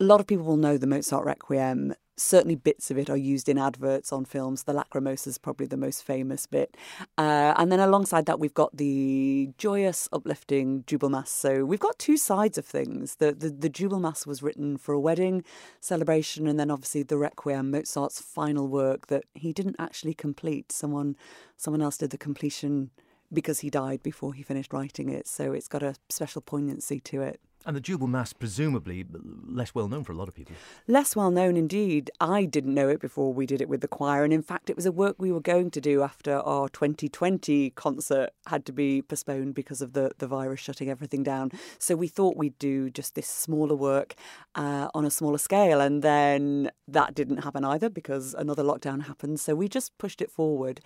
a 0.00 0.04
lot 0.04 0.20
of 0.20 0.26
people 0.26 0.44
will 0.44 0.56
know 0.56 0.78
the 0.78 0.86
Mozart 0.86 1.24
Requiem. 1.24 1.94
Certainly, 2.16 2.56
bits 2.56 2.90
of 2.90 2.98
it 2.98 3.08
are 3.08 3.16
used 3.16 3.48
in 3.48 3.58
adverts 3.58 4.12
on 4.12 4.24
films. 4.24 4.64
The 4.64 4.72
Lacrimosa 4.72 5.28
is 5.28 5.38
probably 5.38 5.66
the 5.66 5.76
most 5.76 6.02
famous 6.04 6.46
bit. 6.46 6.76
Uh, 7.16 7.54
and 7.56 7.70
then 7.70 7.78
alongside 7.78 8.26
that, 8.26 8.40
we've 8.40 8.54
got 8.54 8.76
the 8.76 9.50
joyous, 9.56 10.08
uplifting 10.12 10.82
Jubel 10.84 11.10
Mass. 11.10 11.30
So 11.30 11.64
we've 11.64 11.78
got 11.78 11.98
two 11.98 12.16
sides 12.16 12.58
of 12.58 12.64
things. 12.64 13.16
The, 13.16 13.32
the, 13.32 13.50
the 13.50 13.98
Mass 13.98 14.26
was 14.26 14.42
written 14.42 14.78
for 14.78 14.92
a 14.92 15.00
wedding 15.00 15.44
celebration, 15.80 16.48
and 16.48 16.58
then 16.58 16.72
obviously 16.72 17.04
the 17.04 17.18
Requiem, 17.18 17.70
Mozart's 17.70 18.20
final 18.20 18.66
work 18.66 19.06
that 19.08 19.24
he 19.34 19.52
didn't 19.52 19.76
actually 19.78 20.14
complete. 20.14 20.72
Someone, 20.72 21.16
someone 21.56 21.82
else 21.82 21.98
did 21.98 22.10
the 22.10 22.18
completion 22.18 22.90
because 23.32 23.60
he 23.60 23.70
died 23.70 24.02
before 24.02 24.34
he 24.34 24.42
finished 24.42 24.72
writing 24.72 25.08
it. 25.08 25.28
So 25.28 25.52
it's 25.52 25.68
got 25.68 25.82
a 25.84 25.94
special 26.08 26.42
poignancy 26.42 26.98
to 27.00 27.22
it. 27.22 27.40
And 27.66 27.76
the 27.76 27.80
Jubel 27.80 28.08
Mass, 28.08 28.32
presumably 28.32 29.04
less 29.46 29.74
well 29.74 29.88
known 29.88 30.04
for 30.04 30.12
a 30.12 30.16
lot 30.16 30.28
of 30.28 30.34
people. 30.34 30.54
Less 30.86 31.16
well 31.16 31.30
known 31.30 31.56
indeed. 31.56 32.10
I 32.20 32.44
didn't 32.44 32.72
know 32.72 32.88
it 32.88 33.00
before 33.00 33.34
we 33.34 33.46
did 33.46 33.60
it 33.60 33.68
with 33.68 33.80
the 33.80 33.88
choir. 33.88 34.24
And 34.24 34.32
in 34.32 34.42
fact, 34.42 34.70
it 34.70 34.76
was 34.76 34.86
a 34.86 34.92
work 34.92 35.16
we 35.18 35.32
were 35.32 35.40
going 35.40 35.70
to 35.72 35.80
do 35.80 36.02
after 36.02 36.36
our 36.36 36.68
2020 36.68 37.70
concert 37.70 38.30
had 38.46 38.64
to 38.66 38.72
be 38.72 39.02
postponed 39.02 39.54
because 39.54 39.82
of 39.82 39.92
the, 39.92 40.12
the 40.18 40.26
virus 40.26 40.60
shutting 40.60 40.88
everything 40.88 41.22
down. 41.22 41.50
So 41.78 41.96
we 41.96 42.06
thought 42.06 42.36
we'd 42.36 42.58
do 42.58 42.90
just 42.90 43.16
this 43.16 43.28
smaller 43.28 43.74
work 43.74 44.14
uh, 44.54 44.88
on 44.94 45.04
a 45.04 45.10
smaller 45.10 45.38
scale. 45.38 45.80
And 45.80 46.02
then 46.02 46.70
that 46.86 47.14
didn't 47.14 47.38
happen 47.38 47.64
either 47.64 47.90
because 47.90 48.34
another 48.34 48.62
lockdown 48.62 49.06
happened. 49.06 49.40
So 49.40 49.54
we 49.54 49.68
just 49.68 49.98
pushed 49.98 50.22
it 50.22 50.30
forward. 50.30 50.80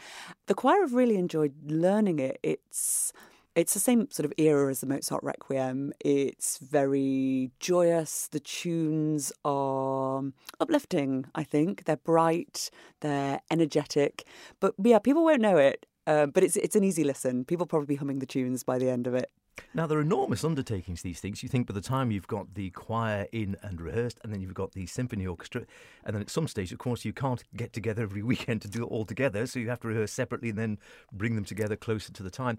The 0.46 0.54
choir 0.54 0.80
have 0.80 0.94
really 0.94 1.16
enjoyed 1.16 1.54
learning 1.66 2.18
it. 2.18 2.40
It's 2.42 3.12
it's 3.54 3.74
the 3.74 3.80
same 3.80 4.10
sort 4.10 4.24
of 4.24 4.32
era 4.38 4.70
as 4.70 4.80
the 4.80 4.86
Mozart 4.86 5.22
Requiem. 5.22 5.92
It's 6.00 6.58
very 6.58 7.50
joyous. 7.60 8.28
The 8.28 8.40
tunes 8.40 9.32
are 9.44 10.22
uplifting, 10.60 11.26
I 11.34 11.44
think. 11.44 11.84
They're 11.84 11.96
bright, 11.96 12.70
they're 13.00 13.40
energetic. 13.50 14.24
But 14.60 14.74
yeah, 14.82 14.98
people 14.98 15.24
won't 15.24 15.42
know 15.42 15.58
it. 15.58 15.86
Uh, 16.06 16.26
but 16.26 16.42
it's 16.42 16.56
it's 16.56 16.74
an 16.74 16.82
easy 16.82 17.04
listen. 17.04 17.44
People 17.44 17.66
probably 17.66 17.86
be 17.86 17.96
humming 17.96 18.18
the 18.18 18.26
tunes 18.26 18.64
by 18.64 18.78
the 18.78 18.90
end 18.90 19.06
of 19.06 19.14
it. 19.14 19.30
Now, 19.74 19.86
they're 19.86 20.00
enormous 20.00 20.44
undertakings, 20.44 21.02
these 21.02 21.20
things. 21.20 21.42
You 21.42 21.48
think 21.48 21.66
by 21.66 21.74
the 21.74 21.80
time 21.80 22.10
you've 22.10 22.26
got 22.26 22.54
the 22.54 22.70
choir 22.70 23.26
in 23.32 23.56
and 23.62 23.80
rehearsed, 23.80 24.18
and 24.22 24.32
then 24.32 24.40
you've 24.40 24.54
got 24.54 24.72
the 24.72 24.86
symphony 24.86 25.26
orchestra, 25.26 25.66
and 26.04 26.14
then 26.14 26.22
at 26.22 26.30
some 26.30 26.48
stage, 26.48 26.72
of 26.72 26.78
course, 26.78 27.04
you 27.04 27.12
can't 27.12 27.42
get 27.56 27.72
together 27.72 28.02
every 28.02 28.22
weekend 28.32 28.62
to 28.62 28.68
do 28.68 28.82
it 28.82 28.86
all 28.86 29.04
together, 29.04 29.46
so 29.46 29.58
you 29.58 29.68
have 29.68 29.80
to 29.80 29.88
rehearse 29.88 30.12
separately 30.12 30.50
and 30.50 30.58
then 30.58 30.78
bring 31.12 31.34
them 31.34 31.44
together 31.44 31.76
closer 31.76 32.12
to 32.12 32.22
the 32.22 32.30
time. 32.30 32.58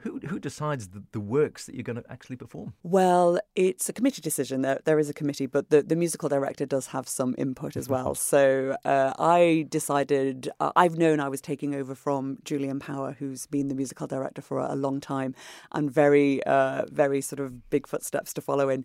Who, 0.00 0.20
who 0.20 0.38
decides 0.38 0.88
the, 0.88 1.02
the 1.10 1.20
works 1.20 1.64
that 1.66 1.74
you're 1.74 1.82
going 1.82 1.96
to 1.96 2.04
actually 2.08 2.36
perform? 2.36 2.74
Well, 2.84 3.40
it's 3.56 3.88
a 3.88 3.92
committee 3.92 4.20
decision. 4.20 4.62
There, 4.62 4.80
there 4.84 4.98
is 5.00 5.10
a 5.10 5.14
committee, 5.14 5.46
but 5.46 5.70
the, 5.70 5.82
the 5.82 5.96
musical 5.96 6.28
director 6.28 6.64
does 6.64 6.88
have 6.88 7.08
some 7.08 7.34
input 7.36 7.76
as 7.76 7.88
well. 7.88 8.14
So 8.14 8.76
uh, 8.84 9.14
I 9.18 9.66
decided, 9.68 10.48
uh, 10.60 10.70
I've 10.76 10.96
known 10.96 11.18
I 11.18 11.28
was 11.28 11.40
taking 11.40 11.74
over 11.74 11.96
from 11.96 12.38
Julian 12.44 12.78
Power, 12.78 13.16
who's 13.18 13.46
been 13.46 13.66
the 13.68 13.74
musical 13.74 14.06
director 14.06 14.42
for 14.42 14.58
a, 14.58 14.74
a 14.74 14.76
long 14.76 15.00
time 15.00 15.34
and 15.72 15.90
very, 15.90 16.44
uh, 16.44 16.84
very 16.92 17.20
sort 17.20 17.40
of 17.40 17.68
big 17.70 17.88
footsteps 17.88 18.32
to 18.34 18.40
follow 18.40 18.68
in. 18.68 18.84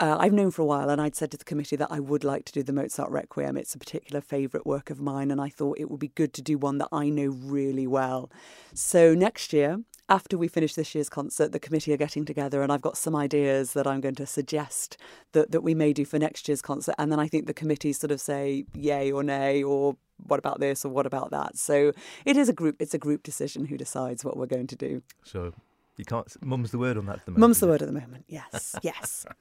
Uh, 0.00 0.16
I've 0.18 0.32
known 0.32 0.50
for 0.50 0.62
a 0.62 0.66
while, 0.66 0.90
and 0.90 1.00
I'd 1.00 1.14
said 1.14 1.30
to 1.30 1.36
the 1.36 1.44
committee 1.44 1.76
that 1.76 1.92
I 1.92 2.00
would 2.00 2.24
like 2.24 2.44
to 2.46 2.52
do 2.52 2.64
the 2.64 2.72
Mozart 2.72 3.10
Requiem. 3.10 3.56
It's 3.56 3.76
a 3.76 3.78
particular 3.78 4.20
favourite 4.20 4.66
work 4.66 4.90
of 4.90 5.00
mine, 5.00 5.30
and 5.30 5.40
I 5.40 5.48
thought 5.48 5.78
it 5.78 5.88
would 5.88 6.00
be 6.00 6.08
good 6.08 6.32
to 6.34 6.42
do 6.42 6.58
one 6.58 6.78
that 6.78 6.88
I 6.90 7.08
know 7.10 7.28
really 7.28 7.86
well. 7.86 8.28
So 8.74 9.14
next 9.14 9.52
year, 9.52 9.82
after 10.08 10.36
we 10.36 10.48
finish 10.48 10.74
this 10.74 10.96
year's 10.96 11.08
concert, 11.08 11.52
the 11.52 11.60
committee 11.60 11.92
are 11.92 11.96
getting 11.96 12.24
together, 12.24 12.60
and 12.60 12.72
I've 12.72 12.82
got 12.82 12.96
some 12.96 13.14
ideas 13.14 13.72
that 13.74 13.86
I'm 13.86 14.00
going 14.00 14.16
to 14.16 14.26
suggest 14.26 14.96
that, 15.30 15.52
that 15.52 15.60
we 15.60 15.76
may 15.76 15.92
do 15.92 16.04
for 16.04 16.18
next 16.18 16.48
year's 16.48 16.60
concert. 16.60 16.96
And 16.98 17.12
then 17.12 17.20
I 17.20 17.28
think 17.28 17.46
the 17.46 17.54
committee 17.54 17.92
sort 17.92 18.10
of 18.10 18.20
say 18.20 18.64
yay 18.74 19.12
or 19.12 19.22
nay, 19.22 19.62
or 19.62 19.96
what 20.26 20.40
about 20.40 20.58
this, 20.58 20.84
or 20.84 20.88
what 20.88 21.06
about 21.06 21.30
that. 21.30 21.56
So 21.56 21.92
it 22.24 22.36
is 22.36 22.48
a 22.48 22.52
group. 22.52 22.76
It's 22.80 22.94
a 22.94 22.98
group 22.98 23.22
decision 23.22 23.66
who 23.66 23.76
decides 23.76 24.24
what 24.24 24.36
we're 24.36 24.46
going 24.46 24.66
to 24.66 24.76
do. 24.76 25.02
So 25.22 25.54
you 25.96 26.04
can't. 26.04 26.26
Mum's 26.44 26.72
the 26.72 26.78
word 26.78 26.98
on 26.98 27.06
that 27.06 27.18
at 27.18 27.24
the 27.26 27.30
moment. 27.30 27.40
Mum's 27.40 27.60
the 27.60 27.68
word 27.68 27.80
at 27.80 27.86
the 27.86 27.94
moment. 27.94 28.24
Yes, 28.26 28.74
yes. 28.82 29.24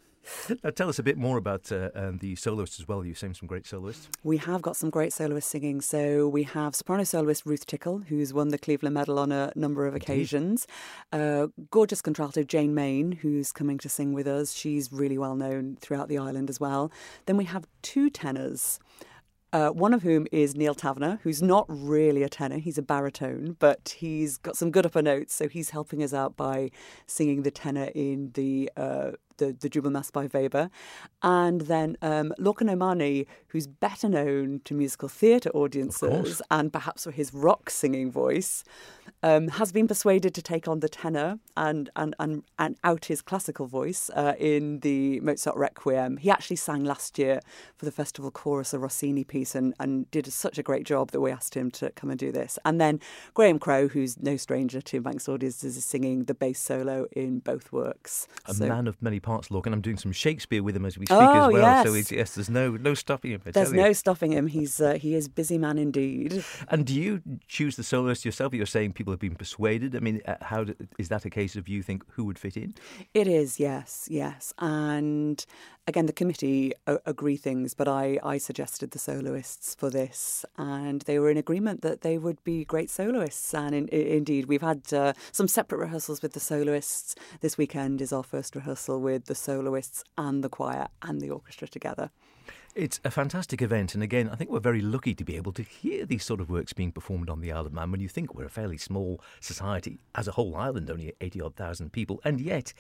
Now, 0.64 0.70
tell 0.70 0.90
us 0.90 1.00
a 1.00 1.04
bit 1.04 1.18
more 1.18 1.38
about 1.38 1.72
uh, 1.72 1.90
um, 1.96 2.18
the 2.20 2.36
soloists 2.36 2.80
as 2.80 2.88
well. 2.88 3.06
You've 3.06 3.18
seen 3.18 3.34
some 3.34 3.48
great 3.48 3.66
soloists. 3.66 4.10
We 4.24 4.38
have 4.38 4.62
got 4.62 4.76
some 4.76 4.90
great 4.90 5.14
soloists 5.14 5.50
singing. 5.50 5.82
So 5.82 6.28
we 6.28 6.44
have 6.44 6.76
soprano 6.76 7.04
soloist 7.04 7.46
Ruth 7.46 7.66
Tickle, 7.66 8.00
who's 8.08 8.34
won 8.34 8.50
the 8.50 8.58
Cleveland 8.58 8.94
Medal 8.94 9.20
on 9.20 9.32
a 9.32 9.52
number 9.56 9.86
of 9.86 9.96
occasions. 9.96 10.68
Uh, 11.12 11.48
gorgeous 11.72 12.02
contralto 12.02 12.44
Jane 12.44 12.74
Main, 12.74 13.12
who's 13.12 13.52
coming 13.52 13.78
to 13.80 13.90
sing 13.90 14.14
with 14.14 14.28
us. 14.28 14.54
She's 14.54 14.92
really 14.92 15.18
well 15.18 15.36
known 15.36 15.78
throughout 15.80 16.08
the 16.08 16.18
island 16.18 16.50
as 16.50 16.60
well. 16.60 16.92
Then 17.26 17.38
we 17.38 17.46
have 17.46 17.66
two 17.82 18.10
tenors. 18.10 18.80
Uh, 19.54 19.70
one 19.70 19.94
of 19.94 20.02
whom 20.02 20.26
is 20.32 20.56
Neil 20.56 20.74
Taverner, 20.74 21.20
who's 21.22 21.44
not 21.44 21.68
really 21.70 22.24
a 22.24 22.30
tenor, 22.30 22.58
he's 22.58 22.80
a 22.80 22.82
baritone, 22.82 23.56
but 23.60 23.96
he's 24.00 24.38
got 24.38 24.58
some 24.58 24.72
good 24.72 24.84
upper 24.84 25.04
notes, 25.04 25.36
so 25.36 25.48
he's 25.48 25.70
helping 25.70 26.02
us 26.02 26.12
out 26.12 26.36
by 26.36 26.72
singing 27.06 27.44
the 27.44 27.52
tenor 27.52 27.92
in 27.94 28.32
the 28.34 28.72
uh, 28.76 29.12
the, 29.38 29.56
the 29.60 29.70
Jubel 29.70 29.92
Mass 29.92 30.12
by 30.12 30.30
Weber. 30.34 30.70
And 31.22 31.62
then 31.62 31.98
um, 32.02 32.34
Lorcan 32.40 32.72
O'Mahony, 32.72 33.28
who's 33.48 33.68
better 33.68 34.10
known 34.10 34.62
to 34.66 34.74
musical 34.74 35.10
theatre 35.10 35.52
audiences 35.52 36.42
and 36.52 36.72
perhaps 36.72 37.04
for 37.04 37.12
his 37.12 37.34
rock 37.34 37.70
singing 37.70 38.12
voice, 38.12 38.64
um, 39.24 39.48
has 39.48 39.72
been 39.72 39.88
persuaded 39.88 40.36
to 40.36 40.42
take 40.42 40.68
on 40.68 40.82
the 40.82 40.90
tenor 40.90 41.40
and, 41.56 41.90
and, 41.96 42.14
and, 42.20 42.44
and 42.60 42.76
out 42.84 43.06
his 43.06 43.22
classical 43.22 43.66
voice 43.66 44.12
uh, 44.16 44.34
in 44.38 44.82
the 44.82 45.20
Mozart 45.22 45.56
Requiem. 45.56 46.18
He 46.18 46.30
actually 46.30 46.58
sang 46.58 46.84
last 46.84 47.18
year 47.18 47.40
for 47.76 47.86
the 47.86 47.92
festival 47.92 48.30
chorus 48.30 48.74
a 48.74 48.80
Rossini 48.80 49.24
piece 49.24 49.56
and, 49.56 49.74
and 49.80 50.12
did 50.12 50.32
such 50.32 50.58
a 50.58 50.64
great 50.64 50.86
job 50.86 51.12
that 51.12 51.22
we 51.22 51.32
asked 51.32 51.56
him 51.56 51.72
to 51.72 51.90
come 51.92 52.10
and 52.10 52.20
do 52.20 52.32
this. 52.32 52.60
And 52.66 52.80
then 52.82 53.00
Graham 53.34 53.60
Crow, 53.60 53.88
who's 53.88 54.22
no 54.22 54.36
stranger 54.36 54.82
to 54.82 55.02
Manx 55.02 55.30
audiences, 55.30 55.78
is 55.78 55.86
singing 55.86 56.26
the 56.26 56.34
bass 56.34 56.60
solo 56.60 57.08
in 57.14 57.40
both 57.40 57.72
works. 57.72 58.28
A 58.46 58.54
so, 58.54 58.68
man 58.68 58.88
of 58.88 59.02
many 59.02 59.22
parts, 59.22 59.48
Lorcan. 59.48 59.72
I'm 59.72 59.82
doing 59.82 59.98
some 59.98 60.12
Shakespeare 60.12 60.62
with 60.62 60.76
him 60.76 60.86
as 60.86 60.98
we 60.98 61.06
speak 61.06 61.18
oh, 61.18 61.48
as 61.48 61.54
well. 61.54 61.62
Yes. 61.62 61.88
So 61.88 62.16
yes, 62.16 62.36
there's 62.36 62.50
no 62.50 62.72
no 62.72 62.94
stopping 62.94 63.32
him. 63.32 63.42
I 63.46 63.52
there's 63.52 63.72
no 63.72 63.88
you. 63.88 63.94
stopping 63.94 64.34
him. 64.34 64.48
He's 64.48 64.82
uh, 64.82 64.96
he 64.96 65.16
is 65.16 65.30
busy 65.30 65.58
man 65.58 65.78
indeed. 65.78 66.44
And 66.68 66.86
do 66.86 66.94
you 66.94 67.22
choose 67.48 67.78
the 67.78 67.84
soloist 67.84 68.26
yourself? 68.26 68.54
You're 68.54 68.66
saying 68.66 68.94
people 68.94 69.13
have 69.14 69.20
been 69.20 69.36
persuaded. 69.36 69.96
I 69.96 70.00
mean, 70.00 70.22
uh, 70.26 70.36
how 70.42 70.66
do, 70.66 70.76
is 70.98 71.10
that 71.10 71.26
a 71.26 71.30
case 71.30 71.56
of 71.56 71.68
you 71.68 71.82
think 71.82 72.04
who 72.16 72.26
would 72.26 72.40
fit 72.40 72.58
in? 72.58 72.74
It 73.14 73.28
is, 73.28 73.60
yes, 73.60 74.08
yes. 74.10 74.54
And 74.60 75.46
again, 75.88 76.06
the 76.06 76.14
committee 76.14 76.74
uh, 76.88 76.98
agree 77.06 77.38
things, 77.38 77.74
but 77.74 77.88
I, 77.88 78.20
I 78.24 78.38
suggested 78.38 78.92
the 78.92 79.00
soloists 79.00 79.76
for 79.76 79.90
this, 79.90 80.46
and 80.58 81.02
they 81.04 81.20
were 81.20 81.30
in 81.30 81.38
agreement 81.38 81.82
that 81.82 82.02
they 82.02 82.18
would 82.18 82.44
be 82.44 82.66
great 82.66 82.90
soloists. 82.90 83.54
And 83.54 83.74
in, 83.74 83.88
in, 83.88 84.08
indeed, 84.20 84.46
we've 84.46 84.62
had 84.62 84.82
uh, 84.94 85.14
some 85.32 85.48
separate 85.48 85.80
rehearsals 85.80 86.22
with 86.22 86.34
the 86.34 86.40
soloists. 86.40 87.16
This 87.42 87.58
weekend 87.58 88.02
is 88.02 88.12
our 88.12 88.24
first 88.24 88.56
rehearsal 88.56 89.00
with 89.00 89.26
the 89.26 89.36
soloists 89.36 90.04
and 90.18 90.44
the 90.44 90.50
choir 90.50 90.88
and 91.02 91.22
the 91.22 91.30
orchestra 91.30 91.68
together. 91.68 92.10
It's 92.76 93.00
a 93.06 93.12
fantastic 93.12 93.62
event, 93.62 93.94
and 93.94 94.02
again, 94.02 94.28
I 94.28 94.36
think 94.36 94.50
we're 94.50 94.60
very 94.60 94.82
lucky 94.82 95.14
to 95.14 95.24
be 95.24 95.36
able 95.36 95.52
to 95.52 95.62
hear 95.62 96.08
these 96.08 96.26
sort 96.26 96.42
of 96.42 96.50
works 96.50 96.74
being 96.74 96.92
performed 96.92 97.30
on 97.30 97.40
the 97.40 97.52
Isle 97.52 97.68
of 97.68 97.74
Man. 97.74 97.92
When 97.92 98.02
you 98.02 98.10
think 98.10 98.34
we're 98.34 98.46
a 98.46 98.50
fairly 98.50 98.80
small 98.80 99.22
society, 99.40 100.00
as 100.16 100.28
a 100.28 100.32
whole 100.32 100.56
island, 100.56 100.90
only 100.90 101.14
eighty 101.22 101.40
odd 101.40 101.56
thousand 101.56 101.94
people, 101.94 102.20
and 102.26 102.42
yet 102.42 102.74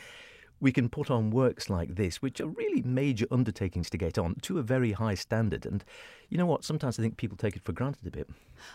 we 0.59 0.71
can 0.71 0.89
put 0.89 1.11
on 1.11 1.29
works 1.29 1.69
like 1.69 1.93
this, 1.93 2.23
which 2.23 2.41
are 2.41 2.47
really 2.47 2.81
major 2.81 3.27
undertakings 3.29 3.87
to 3.91 3.97
get 3.99 4.17
on, 4.17 4.33
to 4.41 4.57
a 4.57 4.63
very 4.63 4.93
high 4.93 5.13
standard. 5.13 5.63
And 5.63 5.85
you 6.27 6.39
know 6.39 6.47
what? 6.47 6.63
Sometimes 6.63 6.97
I 6.97 7.03
think 7.03 7.17
people 7.17 7.37
take 7.37 7.55
it 7.55 7.63
for 7.63 7.71
granted 7.71 8.07
a 8.07 8.11
bit. 8.11 8.27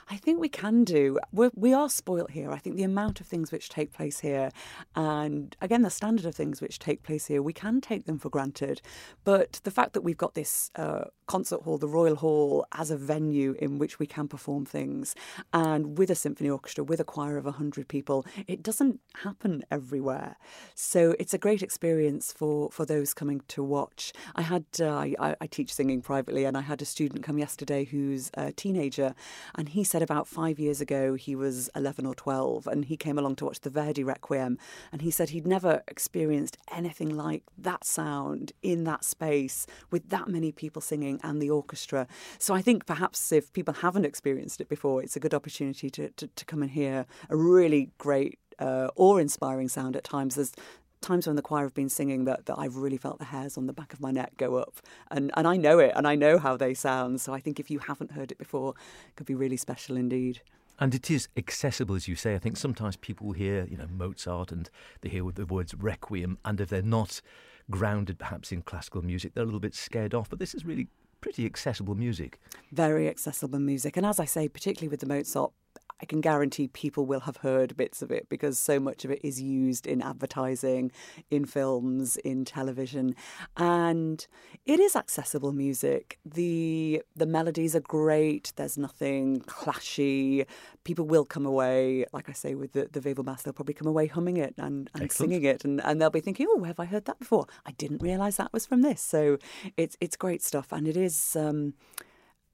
I 0.09 0.17
think 0.17 0.41
we 0.41 0.49
can 0.49 0.85
do. 0.85 1.19
We're, 1.33 1.51
we 1.55 1.73
are 1.73 1.89
spoilt 1.89 2.31
here. 2.31 2.51
I 2.51 2.59
think 2.59 2.77
the 2.77 2.83
amount 2.83 3.21
of 3.21 3.27
things 3.27 3.53
which 3.53 3.69
take 3.69 3.93
place 3.93 4.21
here, 4.21 4.51
and 4.95 5.57
again, 5.61 5.83
the 5.83 5.91
standard 5.91 6.27
of 6.27 6.35
things 6.35 6.61
which 6.61 6.79
take 6.79 7.03
place 7.03 7.27
here, 7.27 7.43
we 7.43 7.53
can 7.53 7.81
take 7.81 8.07
them 8.07 8.19
for 8.19 8.29
granted. 8.29 8.81
But 9.25 9.61
the 9.65 9.71
fact 9.71 9.93
that 9.93 10.03
we've 10.03 10.17
got 10.17 10.35
this 10.35 10.71
uh, 10.77 11.05
concert 11.27 11.63
hall, 11.63 11.79
the 11.79 11.89
Royal 11.89 12.17
Hall, 12.17 12.67
as 12.73 12.91
a 12.91 12.97
venue 12.97 13.55
in 13.61 13.79
which 13.79 13.99
we 13.99 14.07
can 14.07 14.29
perform 14.29 14.65
things, 14.65 15.15
and 15.53 15.99
with 15.99 16.11
a 16.11 16.15
symphony 16.15 16.51
orchestra, 16.51 16.85
with 16.85 17.01
a 17.01 17.05
choir 17.05 17.37
of 17.37 17.45
100 17.45 17.89
people, 17.89 18.27
it 18.47 18.63
doesn't 18.63 19.01
happen 19.23 19.65
everywhere. 19.71 20.37
So 20.75 21.15
it's 21.19 21.35
a 21.35 21.39
great 21.39 21.63
experience 21.63 22.33
for, 22.33 22.71
for 22.71 22.85
those 22.85 23.15
coming 23.15 23.43
to 23.49 23.63
watch. 23.63 24.13
I 24.35 24.43
had, 24.43 24.65
uh, 24.81 24.97
I, 25.19 25.37
I 25.41 25.47
teach 25.47 25.73
singing 25.75 26.03
privately, 26.03 26.45
and 26.45 26.57
I 26.57 26.63
had 26.63 26.83
a 26.83 26.85
student 26.85 27.23
come 27.23 27.39
yesterday 27.39 27.85
who's 27.85 28.31
a 28.35 28.53
teenager, 28.53 29.15
and 29.55 29.69
he 29.69 29.78
said 29.85 30.03
about 30.03 30.27
five 30.27 30.59
years 30.59 30.81
ago 30.81 31.15
he 31.15 31.35
was 31.35 31.71
11 31.75 32.07
or 32.07 32.15
12, 32.15 32.67
and 32.67 32.85
he 32.85 32.97
came 32.97 33.19
along 33.19 33.37
to 33.37 33.45
watch 33.45 33.61
the 33.61 33.71
Verdi 33.71 34.05
Requiem, 34.05 34.59
and 34.93 35.03
he 35.03 35.11
said 35.11 35.31
he'd 35.31 35.47
never 35.47 35.83
experienced 35.89 36.57
anything 36.73 37.09
like 37.09 37.43
that 37.57 37.85
sound 37.85 38.53
in 38.63 38.85
that 38.85 39.05
space 39.05 39.67
with 39.91 40.09
that 40.11 40.29
many 40.29 40.53
people 40.53 40.83
singing 40.83 41.21
and 41.23 41.41
the 41.41 41.51
orchestra. 41.51 42.07
So 42.39 42.55
I 42.55 42.63
think 42.63 42.87
perhaps 42.87 43.33
if 43.33 43.53
people 43.53 43.75
haven't 43.75 44.05
experienced 44.05 44.61
it 44.61 44.69
before, 44.69 45.03
it's 45.03 45.17
a 45.17 45.21
good 45.21 45.35
opportunity 45.35 45.91
to, 45.91 46.11
to, 46.11 46.27
to 46.27 46.45
come 46.45 46.63
and 46.63 46.71
hear 46.71 47.07
a 47.29 47.37
really 47.37 47.91
great 47.99 48.39
uh, 48.59 48.89
awe 48.97 49.17
inspiring 49.17 49.69
sound 49.69 49.97
at 49.97 50.05
times. 50.05 50.35
There's 50.35 50.53
times 51.01 51.27
when 51.27 51.37
the 51.37 51.43
choir 51.43 51.65
have 51.65 51.75
been 51.75 51.89
singing 51.89 52.25
that, 52.25 52.47
that 52.47 52.59
I've 52.59 52.77
really 52.77 52.97
felt 52.97 53.19
the 53.19 53.27
hairs 53.27 53.57
on 53.57 53.67
the 53.67 53.73
back 53.73 53.93
of 53.93 54.01
my 54.01 54.11
neck 54.11 54.33
go 54.37 54.57
up. 54.57 54.81
And, 55.11 55.31
and 55.37 55.47
I 55.47 55.57
know 55.57 55.79
it 55.79 55.93
and 55.95 56.07
I 56.07 56.15
know 56.15 56.39
how 56.39 56.57
they 56.57 56.75
sound. 56.75 57.21
So 57.21 57.33
I 57.33 57.41
think 57.41 57.61
if 57.61 57.71
you 57.71 57.79
haven't 57.79 58.13
heard 58.13 58.31
it 58.33 58.39
before, 58.39 58.75
it 59.09 59.17
could 59.17 59.27
be 59.27 59.35
really 59.35 59.57
special 59.57 59.97
indeed. 59.97 60.41
And 60.81 60.95
it 60.95 61.11
is 61.11 61.29
accessible, 61.37 61.97
as 61.97 62.07
you 62.07 62.15
say. 62.15 62.35
I 62.35 62.39
think 62.39 62.57
sometimes 62.57 62.97
people 62.97 63.33
hear, 63.33 63.67
you 63.69 63.77
know, 63.77 63.89
Mozart 63.91 64.53
and 64.53 64.71
they 65.01 65.09
hear 65.09 65.29
the 65.33 65.45
words 65.45 65.75
requiem, 65.75 66.39
and 66.45 66.61
if 66.61 66.69
they're 66.69 66.83
not 66.83 67.21
grounded 67.69 68.19
perhaps 68.19 68.53
in 68.53 68.63
classical 68.63 69.03
music, 69.03 69.35
they're 69.35 69.43
a 69.43 69.47
little 69.47 69.61
bit 69.61 69.75
scared 69.75 70.15
off. 70.15 70.31
But 70.31 70.39
this 70.39 70.55
is 70.55 70.65
really 70.65 70.87
pretty 71.21 71.45
accessible 71.45 71.97
music. 71.97 72.39
Very 72.71 73.09
accessible 73.09 73.59
music. 73.59 73.97
And 73.97 74.07
as 74.07 74.21
I 74.21 74.25
say, 74.25 74.49
particularly 74.49 74.89
with 74.89 75.01
the 75.01 75.07
Mozart 75.07 75.53
I 76.01 76.07
can 76.07 76.21
guarantee 76.21 76.69
people 76.69 77.07
will 77.07 77.21
have 77.21 77.39
heard 77.39 77.77
bits 77.77 78.03
of 78.03 78.11
it 78.11 78.29
because 78.29 78.59
so 78.59 78.79
much 78.79 79.05
of 79.05 79.11
it 79.11 79.21
is 79.23 79.41
used 79.41 79.87
in 79.87 80.01
advertising, 80.03 80.93
in 81.31 81.45
films, 81.45 82.17
in 82.19 82.45
television, 82.45 83.15
and 83.57 84.27
it 84.65 84.81
is 84.81 84.95
accessible 84.95 85.53
music. 85.53 86.19
the 86.25 87.03
The 87.17 87.27
melodies 87.27 87.75
are 87.75 87.81
great. 87.81 88.53
There's 88.57 88.79
nothing 88.79 89.41
clashy. 89.41 90.47
People 90.85 91.07
will 91.07 91.25
come 91.25 91.47
away, 91.47 92.05
like 92.13 92.29
I 92.29 92.33
say, 92.33 92.55
with 92.55 92.73
the 92.73 92.89
the 92.93 93.23
mass, 93.23 93.43
they'll 93.43 93.53
probably 93.53 93.75
come 93.75 93.89
away 93.89 94.07
humming 94.07 94.37
it 94.37 94.55
and, 94.59 94.91
and 94.95 95.11
singing 95.11 95.45
it, 95.45 95.65
and, 95.65 95.81
and 95.85 96.01
they'll 96.01 96.11
be 96.11 96.21
thinking, 96.21 96.47
"Oh, 96.49 96.59
where 96.59 96.69
have 96.69 96.81
I 96.81 96.85
heard 96.85 97.07
that 97.07 97.19
before? 97.19 97.47
I 97.67 97.73
didn't 97.73 98.03
realise 98.03 98.37
that 98.37 98.53
was 98.53 98.67
from 98.67 98.83
this." 98.83 99.01
So 99.01 99.39
it's 99.77 99.97
it's 100.01 100.17
great 100.17 100.43
stuff, 100.43 100.73
and 100.73 100.87
it 100.87 100.97
is. 100.97 101.37
Um, 101.37 101.75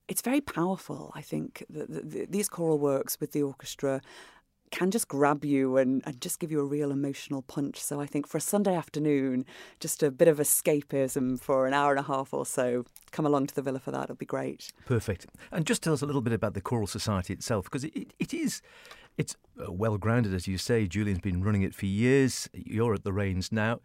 it's 0.08 0.22
very 0.22 0.40
powerful. 0.40 1.12
I 1.14 1.22
think 1.22 1.64
the, 1.68 1.86
the, 1.86 2.26
these 2.28 2.48
choral 2.48 2.78
works 2.78 3.18
with 3.20 3.32
the 3.32 3.42
orchestra 3.42 4.00
can 4.70 4.90
just 4.90 5.06
grab 5.06 5.44
you 5.44 5.76
and, 5.76 6.02
and 6.04 6.20
just 6.20 6.40
give 6.40 6.50
you 6.50 6.58
a 6.60 6.64
real 6.64 6.90
emotional 6.90 7.42
punch. 7.42 7.80
So 7.80 8.00
I 8.00 8.06
think 8.06 8.26
for 8.26 8.38
a 8.38 8.40
Sunday 8.40 8.74
afternoon, 8.74 9.44
just 9.78 10.02
a 10.02 10.10
bit 10.10 10.26
of 10.26 10.38
escapism 10.38 11.40
for 11.40 11.66
an 11.66 11.74
hour 11.74 11.92
and 11.92 12.00
a 12.00 12.02
half 12.02 12.34
or 12.34 12.44
so, 12.44 12.84
come 13.12 13.24
along 13.24 13.46
to 13.48 13.54
the 13.54 13.62
villa 13.62 13.78
for 13.78 13.92
that. 13.92 14.04
It'll 14.04 14.16
be 14.16 14.26
great. 14.26 14.72
Perfect. 14.84 15.26
And 15.52 15.64
just 15.64 15.82
tell 15.82 15.92
us 15.92 16.02
a 16.02 16.06
little 16.06 16.22
bit 16.22 16.32
about 16.32 16.54
the 16.54 16.60
choral 16.60 16.88
society 16.88 17.32
itself, 17.32 17.66
because 17.66 17.84
it, 17.84 18.12
it, 18.18 18.34
is. 18.34 18.62
It's 19.16 19.36
uh, 19.60 19.70
well 19.70 19.96
grounded, 19.96 20.34
as 20.34 20.48
you 20.48 20.58
say. 20.58 20.88
Julian's 20.88 21.20
been 21.20 21.44
running 21.44 21.62
it 21.62 21.74
for 21.74 21.86
years. 21.86 22.48
You're 22.52 22.94
at 22.94 23.04
the 23.04 23.12
reins 23.12 23.52
now. 23.52 23.80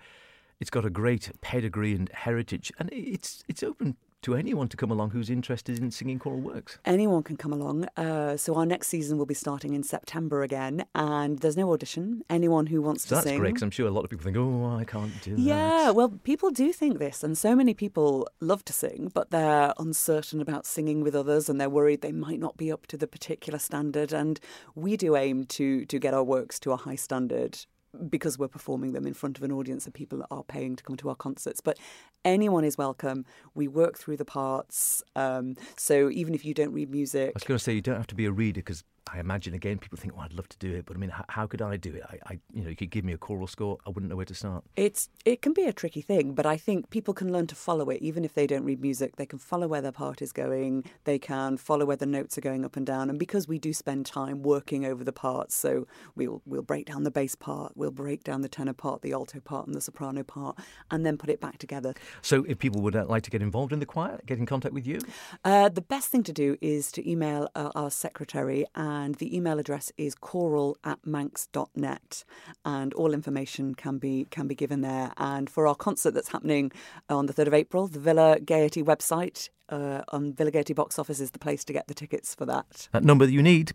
It's 0.60 0.72
got 0.72 0.86
a 0.86 0.90
great 0.90 1.30
pedigree 1.42 1.94
and 1.94 2.10
heritage, 2.12 2.72
and 2.80 2.90
it's 2.92 3.44
it's 3.48 3.64
open 3.64 3.96
to 4.22 4.36
anyone 4.36 4.68
to 4.70 4.78
come 4.78 4.92
along 4.92 5.12
who's 5.12 5.30
interested 5.30 5.80
in 5.80 5.92
singing 5.92 6.20
choral 6.20 6.40
works? 6.40 6.78
Anyone 6.86 7.24
can 7.24 7.38
come 7.38 7.54
along. 7.54 7.88
Uh, 7.96 8.38
so 8.38 8.56
our 8.56 8.66
next 8.66 8.88
season 8.88 9.18
will 9.18 9.26
be 9.26 9.34
starting 9.34 9.74
in 9.74 9.84
September 9.84 10.44
again, 10.44 10.86
and 10.94 11.40
there's 11.40 11.58
no 11.58 11.72
audition. 11.72 12.24
Anyone 12.30 12.68
who 12.68 12.82
wants 12.82 13.04
so 13.04 13.10
to 13.10 13.16
that's 13.16 13.24
sing. 13.26 13.34
That's 13.34 13.40
great 13.40 13.50
because 13.52 13.64
I'm 13.64 13.72
sure 13.72 13.88
a 13.88 13.92
lot 13.92 14.04
of 14.04 14.10
people 14.10 14.24
think, 14.24 14.38
"Oh, 14.38 14.76
I 14.76 14.84
can't 14.84 15.22
do 15.22 15.32
yeah, 15.32 15.36
that." 15.36 15.86
Yeah, 15.86 15.92
well, 15.92 16.10
people 16.10 16.52
do 16.52 16.74
think 16.74 17.00
this, 17.00 17.24
and 17.24 17.38
so 17.38 17.56
many 17.56 17.74
people 17.74 18.28
love 18.40 18.66
to 18.66 18.74
sing, 18.74 19.12
but 19.14 19.32
they're 19.32 19.74
uncertain 19.78 20.42
about 20.42 20.66
singing 20.66 21.02
with 21.02 21.16
others, 21.16 21.50
and 21.50 21.60
they're 21.60 21.70
worried 21.70 22.02
they 22.02 22.12
might 22.12 22.40
not 22.40 22.58
be 22.58 22.72
up 22.72 22.88
to 22.88 22.98
the 22.98 23.08
particular 23.08 23.60
standard. 23.60 24.12
And 24.12 24.40
we 24.76 24.98
do 24.98 25.16
aim 25.16 25.46
to 25.46 25.86
to 25.86 26.00
get 26.00 26.14
our 26.14 26.24
works 26.24 26.60
to 26.60 26.72
a 26.72 26.78
high 26.78 26.96
standard 26.96 27.66
because 28.10 28.38
we're 28.38 28.48
performing 28.48 28.94
them 28.94 29.06
in 29.06 29.14
front 29.14 29.38
of 29.38 29.44
an 29.44 29.52
audience 29.52 29.86
and 29.86 29.94
people 29.94 30.24
are 30.30 30.44
paying 30.44 30.76
to 30.76 30.84
come 30.84 30.96
to 30.98 31.10
our 31.10 31.16
concerts. 31.16 31.62
But 31.62 31.78
anyone 32.24 32.64
is 32.64 32.78
welcome. 32.78 33.26
We 33.56 33.68
work 33.68 33.98
through 33.98 34.18
the 34.18 34.26
parts. 34.26 35.04
Um, 35.16 35.56
so 35.78 36.10
even 36.10 36.34
if 36.34 36.46
you 36.46 36.54
don't 36.54 36.74
read 36.74 36.90
music. 36.90 37.30
I 37.30 37.32
was 37.36 37.44
going 37.44 37.58
to 37.58 37.64
say, 37.64 37.74
you 37.74 37.82
don't 37.82 37.98
have 37.98 38.08
to 38.08 38.16
be 38.16 38.26
a 38.26 38.32
reader 38.32 38.60
because 38.60 38.84
I 39.12 39.20
imagine 39.20 39.54
again 39.54 39.78
people 39.78 39.98
think, 39.98 40.14
"Oh, 40.18 40.22
I'd 40.22 40.34
love 40.34 40.50
to 40.50 40.58
do 40.58 40.74
it," 40.74 40.86
but 40.86 40.96
I 40.96 41.00
mean, 41.00 41.10
how, 41.10 41.26
how 41.30 41.48
could 41.48 41.62
I 41.62 41.78
do 41.78 41.94
it? 41.94 42.04
I, 42.10 42.18
I, 42.26 42.40
you 42.54 42.64
know, 42.64 42.70
you 42.70 42.76
could 42.76 42.90
give 42.90 43.06
me 43.06 43.14
a 43.14 43.18
choral 43.18 43.48
score, 43.48 43.78
I 43.86 43.90
wouldn't 43.90 44.10
know 44.10 44.16
where 44.16 44.26
to 44.26 44.36
start. 44.36 44.64
It's 44.76 45.10
it 45.26 45.42
can 45.42 45.54
be 45.54 45.66
a 45.66 45.74
tricky 45.74 46.02
thing, 46.02 46.34
but 46.34 46.46
I 46.46 46.58
think 46.58 46.90
people 46.90 47.14
can 47.14 47.32
learn 47.32 47.48
to 47.48 47.56
follow 47.56 47.90
it, 47.90 48.02
even 48.02 48.24
if 48.26 48.34
they 48.34 48.48
don't 48.48 48.64
read 48.64 48.82
music. 48.82 49.16
They 49.16 49.26
can 49.26 49.40
follow 49.40 49.68
where 49.68 49.82
their 49.82 49.92
part 49.92 50.22
is 50.22 50.32
going. 50.32 50.86
They 51.04 51.20
can 51.20 51.58
follow 51.58 51.86
where 51.86 51.98
the 51.98 52.06
notes 52.06 52.38
are 52.38 52.42
going 52.42 52.66
up 52.66 52.76
and 52.76 52.86
down. 52.86 53.10
And 53.10 53.18
because 53.18 53.48
we 53.48 53.60
do 53.60 53.74
spend 53.74 54.06
time 54.06 54.42
working 54.42 54.86
over 54.86 55.04
the 55.04 55.14
parts, 55.14 55.56
so 55.56 55.88
we'll 56.16 56.42
we'll 56.46 56.62
break 56.62 56.86
down 56.86 57.04
the 57.04 57.12
bass 57.12 57.36
part, 57.36 57.74
we'll 57.76 57.92
break 57.92 58.24
down 58.24 58.42
the 58.42 58.50
tenor 58.50 58.74
part, 58.74 59.02
the 59.02 59.14
alto 59.14 59.40
part, 59.40 59.68
and 59.68 59.76
the 59.76 59.82
soprano 59.82 60.24
part, 60.24 60.58
and 60.92 61.06
then 61.06 61.18
put 61.18 61.30
it 61.30 61.40
back 61.40 61.58
together. 61.58 61.94
So, 62.22 62.46
if 62.48 62.60
people 62.60 62.82
would 62.82 62.96
uh, 62.96 63.06
like 63.06 63.24
to 63.24 63.30
get 63.30 63.42
involved 63.42 63.74
in 63.74 63.80
the 63.80 63.86
choir, 63.86 64.20
get 64.26 64.38
in 64.38 64.46
contact 64.46 64.74
with 64.74 64.86
you. 64.86 65.00
Uh, 65.44 65.70
the 65.70 65.82
best 65.82 66.10
thing 66.10 66.24
to 66.24 66.34
do 66.34 66.58
is 66.62 66.92
to 66.92 67.10
email 67.10 67.50
uh, 67.56 67.72
our 67.76 67.92
secretary, 67.92 68.66
and 68.76 68.99
the 69.16 69.36
email 69.36 69.58
address 69.58 69.70
address 69.70 69.92
is 69.98 70.16
choral 70.16 70.78
at 70.84 71.00
manx.net, 71.06 72.24
and 72.66 72.94
all 72.96 73.14
information 73.14 73.76
can 73.76 74.00
be 74.00 74.26
can 74.32 74.48
be 74.48 74.56
given 74.56 74.82
there. 74.82 75.12
And 75.18 75.50
for 75.50 75.68
our 75.68 75.76
concert 75.76 76.16
that's 76.16 76.30
happening 76.30 76.72
on 77.08 77.28
the 77.28 77.34
3rd 77.34 77.48
of 77.48 77.54
April, 77.54 77.88
the 77.88 78.00
Villa 78.00 78.40
Gaiety 78.40 78.82
website 78.82 79.50
uh, 79.70 80.02
on 80.10 80.34
Villa 80.34 80.52
Gaiety 80.52 80.74
box 80.74 80.98
office 80.98 81.20
is 81.20 81.32
the 81.32 81.40
place 81.40 81.64
to 81.66 81.74
get 81.74 81.88
the 81.88 81.94
tickets 81.94 82.34
for 82.34 82.46
that. 82.48 82.90
That 82.92 83.04
number 83.04 83.26
that 83.26 83.32
you 83.32 83.44
need. 83.44 83.74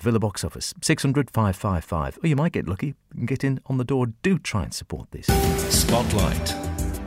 Villa 0.00 0.18
box 0.18 0.44
office 0.44 0.72
600 0.82 1.30
555. 1.30 2.18
Or 2.22 2.26
you 2.26 2.36
might 2.36 2.52
get 2.52 2.66
lucky 2.66 2.94
and 3.14 3.28
get 3.28 3.44
in 3.44 3.60
on 3.66 3.78
the 3.78 3.84
door. 3.84 4.06
Do 4.22 4.38
try 4.38 4.62
and 4.62 4.72
support 4.72 5.10
this. 5.10 5.26
Spotlight. 5.74 6.54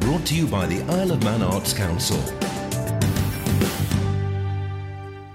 Brought 0.02 0.26
to 0.28 0.36
you 0.36 0.46
by 0.46 0.68
the 0.68 0.82
Isle 0.94 1.14
of 1.14 1.24
Man 1.24 1.42
Arts 1.42 1.74
Council. 1.74 2.22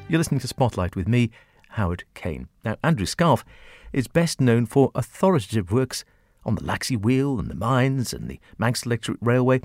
You're 0.09 0.19
listening 0.19 0.39
to 0.41 0.47
Spotlight 0.47 0.95
with 0.95 1.09
me, 1.09 1.33
Howard 1.77 2.05
Kane. 2.15 2.49
Now, 2.65 2.77
Andrew 2.83 3.07
Scarffe 3.07 3.45
is 3.93 4.09
best 4.09 4.41
known 4.41 4.67
for 4.67 4.91
authoritative 4.95 5.71
works 5.71 6.05
on 6.45 6.55
the 6.55 6.63
Laxey 6.63 7.01
Wheel 7.01 7.39
and 7.39 7.49
the 7.49 7.55
mines 7.55 8.13
and 8.13 8.29
the 8.29 8.41
Manx 8.57 8.85
Electric 8.85 9.19
Railway, 9.21 9.61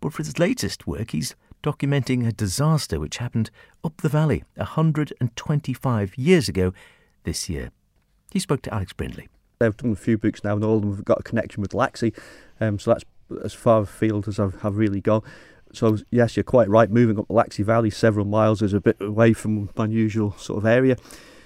but 0.00 0.12
for 0.12 0.22
his 0.22 0.38
latest 0.38 0.86
work, 0.86 1.12
he's 1.12 1.36
documenting 1.62 2.26
a 2.26 2.32
disaster 2.32 2.98
which 2.98 3.18
happened 3.18 3.50
up 3.84 3.96
the 3.98 4.08
valley 4.08 4.42
125 4.56 6.18
years 6.18 6.48
ago 6.48 6.72
this 7.22 7.48
year. 7.48 7.70
He 8.32 8.40
spoke 8.40 8.62
to 8.62 8.74
Alex 8.74 8.92
Brindley. 8.92 9.28
I've 9.60 9.76
done 9.76 9.92
a 9.92 9.96
few 9.96 10.18
books 10.18 10.42
now, 10.42 10.56
and 10.56 10.64
all 10.64 10.76
of 10.76 10.82
them 10.82 10.96
have 10.96 11.04
got 11.04 11.20
a 11.20 11.22
connection 11.22 11.60
with 11.60 11.70
Laxey, 11.70 12.12
um, 12.60 12.80
so 12.80 12.92
that's 12.92 13.04
as 13.44 13.54
far 13.54 13.82
afield 13.82 14.26
as 14.26 14.40
I've, 14.40 14.60
have 14.62 14.76
really 14.76 15.00
gone. 15.00 15.22
So 15.72 15.98
yes, 16.10 16.36
you're 16.36 16.42
quite 16.42 16.68
right. 16.68 16.90
Moving 16.90 17.18
up 17.18 17.28
the 17.28 17.34
Laxey 17.34 17.64
Valley 17.64 17.90
several 17.90 18.26
miles 18.26 18.62
is 18.62 18.74
a 18.74 18.80
bit 18.80 18.96
away 19.00 19.32
from 19.32 19.70
my 19.76 19.86
usual 19.86 20.32
sort 20.38 20.58
of 20.58 20.66
area. 20.66 20.96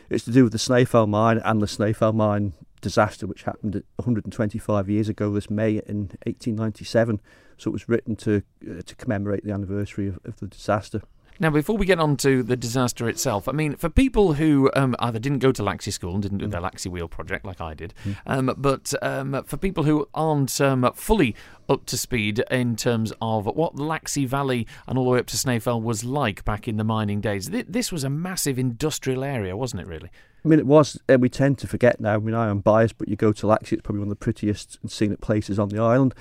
It's 0.08 0.24
to 0.24 0.30
do 0.30 0.44
with 0.44 0.52
the 0.52 0.58
Snaefell 0.58 1.08
mine 1.08 1.40
and 1.44 1.60
the 1.60 1.66
Snaefell 1.66 2.14
mine 2.14 2.52
disaster, 2.80 3.26
which 3.26 3.42
happened 3.42 3.82
125 3.96 4.88
years 4.88 5.08
ago 5.08 5.32
this 5.32 5.50
May 5.50 5.72
in 5.86 6.10
1897. 6.24 7.20
So 7.58 7.70
it 7.70 7.72
was 7.72 7.88
written 7.88 8.16
to 8.16 8.42
uh, 8.68 8.82
to 8.84 8.94
commemorate 8.96 9.44
the 9.44 9.52
anniversary 9.52 10.08
of, 10.08 10.18
of 10.24 10.38
the 10.38 10.46
disaster. 10.46 11.02
Now, 11.38 11.50
before 11.50 11.76
we 11.76 11.84
get 11.84 11.98
on 11.98 12.16
to 12.18 12.42
the 12.42 12.56
disaster 12.56 13.08
itself, 13.08 13.48
I 13.48 13.52
mean, 13.52 13.76
for 13.76 13.88
people 13.90 14.34
who 14.34 14.70
um, 14.74 14.96
either 14.98 15.18
didn't 15.18 15.40
go 15.40 15.52
to 15.52 15.62
Laxey 15.62 15.92
School 15.92 16.14
and 16.14 16.22
didn't 16.22 16.38
do 16.38 16.46
mm. 16.46 16.50
their 16.50 16.60
Laxey 16.60 16.90
Wheel 16.90 17.08
project 17.08 17.44
like 17.44 17.60
I 17.60 17.74
did, 17.74 17.92
mm. 18.04 18.16
um, 18.26 18.54
but 18.56 18.94
um, 19.02 19.42
for 19.44 19.56
people 19.56 19.84
who 19.84 20.08
aren't 20.14 20.60
um, 20.60 20.90
fully 20.94 21.34
up 21.68 21.84
to 21.86 21.98
speed 21.98 22.38
in 22.50 22.76
terms 22.76 23.12
of 23.20 23.46
what 23.46 23.74
Laxey 23.74 24.26
Valley 24.26 24.66
and 24.86 24.96
all 24.96 25.04
the 25.04 25.10
way 25.10 25.18
up 25.18 25.26
to 25.26 25.36
Snaefell 25.36 25.82
was 25.82 26.04
like 26.04 26.44
back 26.44 26.66
in 26.66 26.76
the 26.76 26.84
mining 26.84 27.20
days, 27.20 27.50
th- 27.50 27.66
this 27.68 27.92
was 27.92 28.04
a 28.04 28.10
massive 28.10 28.58
industrial 28.58 29.22
area, 29.22 29.56
wasn't 29.56 29.82
it, 29.82 29.86
really? 29.86 30.10
I 30.44 30.48
mean, 30.48 30.58
it 30.58 30.66
was, 30.66 30.98
and 31.08 31.20
we 31.20 31.28
tend 31.28 31.58
to 31.58 31.66
forget 31.66 32.00
now. 32.00 32.14
I 32.14 32.18
mean, 32.18 32.34
I 32.34 32.48
am 32.48 32.60
biased, 32.60 32.96
but 32.98 33.08
you 33.08 33.16
go 33.16 33.32
to 33.32 33.46
Laxey, 33.46 33.72
it's 33.72 33.82
probably 33.82 34.00
one 34.00 34.08
of 34.08 34.10
the 34.10 34.16
prettiest 34.16 34.78
and 34.80 34.90
scenic 34.90 35.20
places 35.20 35.58
on 35.58 35.68
the 35.68 35.80
island 35.80 36.14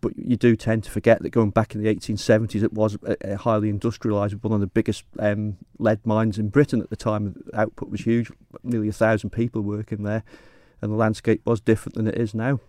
but 0.00 0.16
you 0.16 0.36
do 0.36 0.56
tend 0.56 0.84
to 0.84 0.90
forget 0.90 1.22
that 1.22 1.30
going 1.30 1.50
back 1.50 1.74
in 1.74 1.82
the 1.82 1.94
1870s, 1.94 2.62
it 2.62 2.72
was 2.72 2.98
a 3.22 3.36
highly 3.36 3.72
industrialised, 3.72 4.42
one 4.42 4.52
of 4.52 4.60
the 4.60 4.66
biggest 4.66 5.04
um, 5.18 5.56
lead 5.78 6.04
mines 6.06 6.38
in 6.38 6.48
Britain 6.48 6.80
at 6.80 6.90
the 6.90 6.96
time. 6.96 7.42
The 7.46 7.60
output 7.60 7.90
was 7.90 8.02
huge, 8.02 8.30
nearly 8.62 8.88
a 8.88 8.92
thousand 8.92 9.30
people 9.30 9.62
working 9.62 10.02
there, 10.02 10.22
and 10.80 10.92
the 10.92 10.96
landscape 10.96 11.42
was 11.44 11.60
different 11.60 11.96
than 11.96 12.06
it 12.06 12.16
is 12.16 12.34
now. 12.34 12.60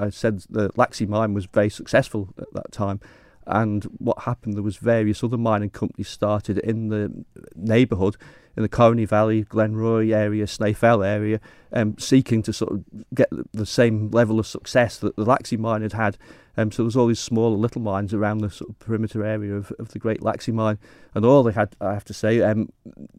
I 0.00 0.10
said 0.10 0.42
the 0.48 0.70
Laxey 0.70 1.08
mine 1.08 1.34
was 1.34 1.46
very 1.46 1.70
successful 1.70 2.34
at 2.38 2.52
that 2.52 2.72
time, 2.72 3.00
and 3.46 3.84
what 3.98 4.22
happened 4.22 4.54
there 4.54 4.62
was 4.62 4.76
various 4.76 5.22
other 5.24 5.38
mining 5.38 5.70
companies 5.70 6.08
started 6.08 6.58
in 6.58 6.88
the 6.88 7.24
neighbourhood 7.54 8.16
in 8.56 8.62
the 8.62 8.68
Corriny 8.68 9.06
Valley, 9.06 9.44
Glenroy 9.44 10.14
area, 10.14 10.44
Snaefell 10.44 11.06
area, 11.06 11.40
um, 11.72 11.96
seeking 11.98 12.42
to 12.42 12.52
sort 12.52 12.72
of 12.72 12.84
get 13.14 13.30
the 13.52 13.66
same 13.66 14.10
level 14.10 14.38
of 14.38 14.46
success 14.46 14.98
that 14.98 15.16
the 15.16 15.24
Laxey 15.24 15.58
mine 15.58 15.82
had 15.82 15.94
had. 15.94 16.18
Um, 16.56 16.70
so 16.70 16.82
there's 16.82 16.96
all 16.96 17.06
these 17.06 17.18
smaller 17.18 17.56
little 17.56 17.80
mines 17.80 18.12
around 18.12 18.38
the 18.38 18.50
sort 18.50 18.68
of 18.68 18.78
perimeter 18.78 19.24
area 19.24 19.54
of, 19.54 19.72
of 19.78 19.88
the 19.92 19.98
Great 19.98 20.20
Laxey 20.20 20.52
mine, 20.52 20.78
and 21.14 21.24
all 21.24 21.42
they 21.42 21.52
had, 21.52 21.74
I 21.80 21.94
have 21.94 22.04
to 22.04 22.14
say, 22.14 22.42
um, 22.42 22.70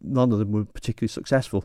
none 0.02 0.30
of 0.30 0.38
them 0.38 0.52
were 0.52 0.64
particularly 0.64 1.08
successful. 1.08 1.64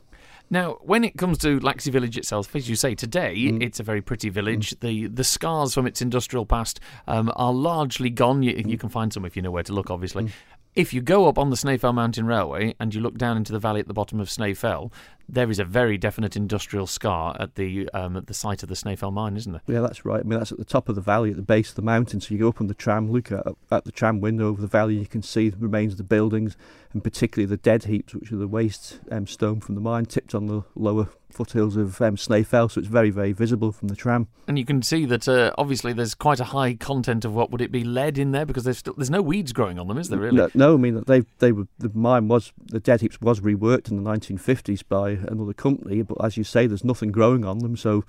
Now, 0.50 0.78
when 0.82 1.04
it 1.04 1.18
comes 1.18 1.38
to 1.40 1.60
Laxey 1.60 1.92
Village 1.92 2.18
itself, 2.18 2.56
as 2.56 2.68
you 2.68 2.76
say, 2.76 2.96
today 2.96 3.36
mm. 3.36 3.62
it's 3.62 3.80
a 3.80 3.84
very 3.84 4.02
pretty 4.02 4.30
village. 4.30 4.72
Mm. 4.72 4.80
The 4.80 5.08
the 5.08 5.24
scars 5.24 5.74
from 5.74 5.86
its 5.86 6.02
industrial 6.02 6.46
past 6.46 6.80
um, 7.08 7.32
are 7.36 7.54
largely 7.54 8.10
gone. 8.10 8.42
You, 8.42 8.62
you, 8.66 8.78
can 8.78 8.90
find 8.90 9.14
some 9.14 9.26
if 9.26 9.36
you 9.36 9.42
know 9.42 9.52
where 9.52 9.64
to 9.64 9.74
look, 9.74 9.92
obviously. 9.92 10.30
If 10.76 10.94
you 10.94 11.02
go 11.02 11.28
up 11.28 11.40
on 11.40 11.50
the 11.50 11.56
Snaefell 11.56 11.96
Mountain 11.96 12.28
Railway 12.28 12.76
and 12.80 12.94
you 12.94 13.02
look 13.02 13.18
down 13.18 13.38
into 13.38 13.52
the 13.52 13.60
valley 13.60 13.80
at 13.80 13.88
the 13.88 13.94
bottom 13.94 14.20
of 14.20 14.30
Snaefell, 14.30 14.92
there 15.28 15.50
is 15.50 15.58
a 15.58 15.66
very 15.66 15.98
definite 15.98 16.36
industrial 16.36 16.86
scar 16.86 17.36
at 17.40 17.56
the 17.56 17.90
um, 17.90 18.16
at 18.16 18.28
the 18.28 18.36
site 18.36 18.62
of 18.62 18.70
the 18.70 18.76
Snaefell 18.76 19.12
mine, 19.12 19.36
isn't 19.36 19.52
there? 19.52 19.62
Yeah, 19.68 19.82
that's 19.82 20.06
right. 20.06 20.20
I 20.20 20.24
mean, 20.24 20.38
that's 20.38 20.52
at 20.52 20.60
the 20.60 20.66
top 20.66 20.88
of 20.88 20.94
the 20.94 21.02
valley, 21.02 21.32
at 21.32 21.38
the 21.38 21.42
base 21.42 21.70
of 21.70 21.76
the 21.76 21.82
mountain. 21.82 22.22
So 22.22 22.34
you 22.34 22.40
go 22.40 22.50
up 22.50 22.62
on 22.62 22.68
the 22.68 22.76
tram, 22.76 23.12
look 23.12 23.32
at, 23.32 23.46
at 23.72 23.86
the 23.86 23.92
tram 23.92 24.22
window 24.22 24.48
over 24.48 24.62
the 24.62 24.68
valley, 24.68 24.96
you 24.96 25.08
can 25.08 25.24
see 25.24 25.50
the 25.50 25.58
remains 25.58 25.94
of 25.94 25.98
the 25.98 26.04
buildings, 26.04 26.56
and 26.94 27.04
particularly 27.04 27.48
the 27.48 27.58
dead 27.58 27.86
heaps, 27.86 28.14
which 28.14 28.32
are 28.32 28.38
the 28.38 28.48
waste 28.48 29.00
um, 29.12 29.26
stone 29.26 29.60
from 29.60 29.74
the 29.74 29.82
mine, 29.82 30.06
tipped 30.06 30.36
on 30.36 30.46
the 30.46 30.64
lower 30.76 31.10
foothills 31.30 31.76
of 31.76 32.02
um, 32.02 32.16
Snaefell. 32.16 32.72
So 32.72 32.80
it's 32.80 32.88
very, 32.88 33.10
very 33.10 33.32
visible 33.32 33.72
from 33.72 33.88
the 33.88 33.96
tram. 33.96 34.28
And 34.48 34.58
you 34.58 34.66
can 34.66 34.82
see 34.82 35.06
that 35.06 35.28
uh, 35.28 35.52
obviously 35.58 35.94
there's 35.94 36.16
quite 36.16 36.40
a 36.40 36.46
high 36.46 36.74
content 36.76 37.26
of 37.26 37.34
what 37.34 37.52
would 37.52 37.62
it 37.62 37.72
be 37.72 37.84
lead 37.84 38.18
in 38.18 38.32
there 38.32 38.46
because 38.46 38.64
there's 38.64 38.80
still, 38.80 38.94
there's 38.96 39.10
no 39.10 39.22
weeds 39.22 39.54
growing 39.54 39.80
on 39.80 39.88
them, 39.88 39.98
is 39.98 40.10
there 40.10 40.20
really? 40.20 40.38
No, 40.38 40.50
no, 40.54 40.74
I 40.74 40.78
mean 40.78 41.04
they 41.08 41.22
they 41.40 41.52
were 41.52 41.68
the 41.78 41.92
mine 41.94 42.28
was 42.28 42.52
the 42.66 42.80
dead 42.80 43.02
heaps 43.02 43.22
was 43.22 43.40
reworked 43.40 43.90
in 43.92 44.04
the 44.04 44.10
1950s 44.10 44.84
by 44.88 45.12
another 45.12 45.54
company, 45.54 46.02
but 46.02 46.24
as 46.24 46.38
you 46.38 46.44
say, 46.44 46.68
there's 46.68 46.84
nothing 46.84 47.12
growing 47.12 47.46
on 47.46 47.60
them, 47.60 47.76
so. 47.78 48.04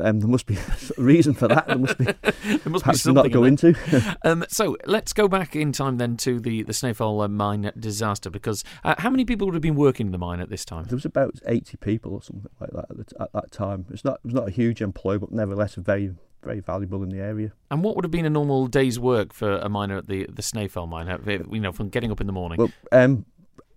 Um, 0.00 0.20
there 0.20 0.28
must 0.28 0.46
be 0.46 0.56
a 0.56 0.60
reason 1.02 1.34
for 1.34 1.48
that. 1.48 1.66
There 1.66 1.78
must 1.78 1.98
be, 1.98 2.04
there 2.04 2.72
must 2.72 2.84
be 2.84 2.94
something 2.94 3.14
not 3.14 3.32
go 3.32 3.44
in 3.44 3.54
into. 3.54 3.74
Um, 4.24 4.44
so 4.48 4.76
let's 4.86 5.12
go 5.12 5.28
back 5.28 5.56
in 5.56 5.72
time 5.72 5.96
then 5.98 6.16
to 6.18 6.40
the 6.40 6.62
the 6.62 6.72
Snaefell 6.72 7.24
uh, 7.24 7.28
mine 7.28 7.70
disaster 7.78 8.30
because 8.30 8.64
uh, 8.84 8.94
how 8.98 9.10
many 9.10 9.24
people 9.24 9.46
would 9.46 9.54
have 9.54 9.62
been 9.62 9.76
working 9.76 10.06
in 10.06 10.12
the 10.12 10.18
mine 10.18 10.40
at 10.40 10.50
this 10.50 10.64
time? 10.64 10.84
There 10.84 10.96
was 10.96 11.04
about 11.04 11.34
80 11.46 11.76
people 11.78 12.12
or 12.14 12.22
something 12.22 12.50
like 12.60 12.70
that 12.70 12.86
at, 12.90 12.96
the 12.96 13.04
t- 13.04 13.16
at 13.20 13.32
that 13.32 13.50
time. 13.50 13.86
It's 13.90 14.04
not 14.04 14.14
it 14.16 14.26
was 14.26 14.34
not 14.34 14.48
a 14.48 14.50
huge 14.50 14.80
employ, 14.82 15.18
but 15.18 15.32
nevertheless 15.32 15.74
very 15.74 16.12
very 16.42 16.60
valuable 16.60 17.02
in 17.02 17.10
the 17.10 17.18
area. 17.20 17.52
And 17.70 17.82
what 17.84 17.96
would 17.96 18.04
have 18.04 18.10
been 18.10 18.24
a 18.26 18.30
normal 18.30 18.66
day's 18.66 18.98
work 18.98 19.32
for 19.32 19.56
a 19.56 19.68
miner 19.68 19.96
at 19.98 20.06
the 20.08 20.26
the 20.26 20.42
Snaefell 20.42 20.88
mine? 20.88 21.08
uh, 21.08 21.18
You 21.26 21.60
know, 21.60 21.72
from 21.72 21.88
getting 21.88 22.10
up 22.10 22.20
in 22.20 22.26
the 22.26 22.32
morning. 22.32 22.58
Well, 22.58 22.70
um, 22.92 23.26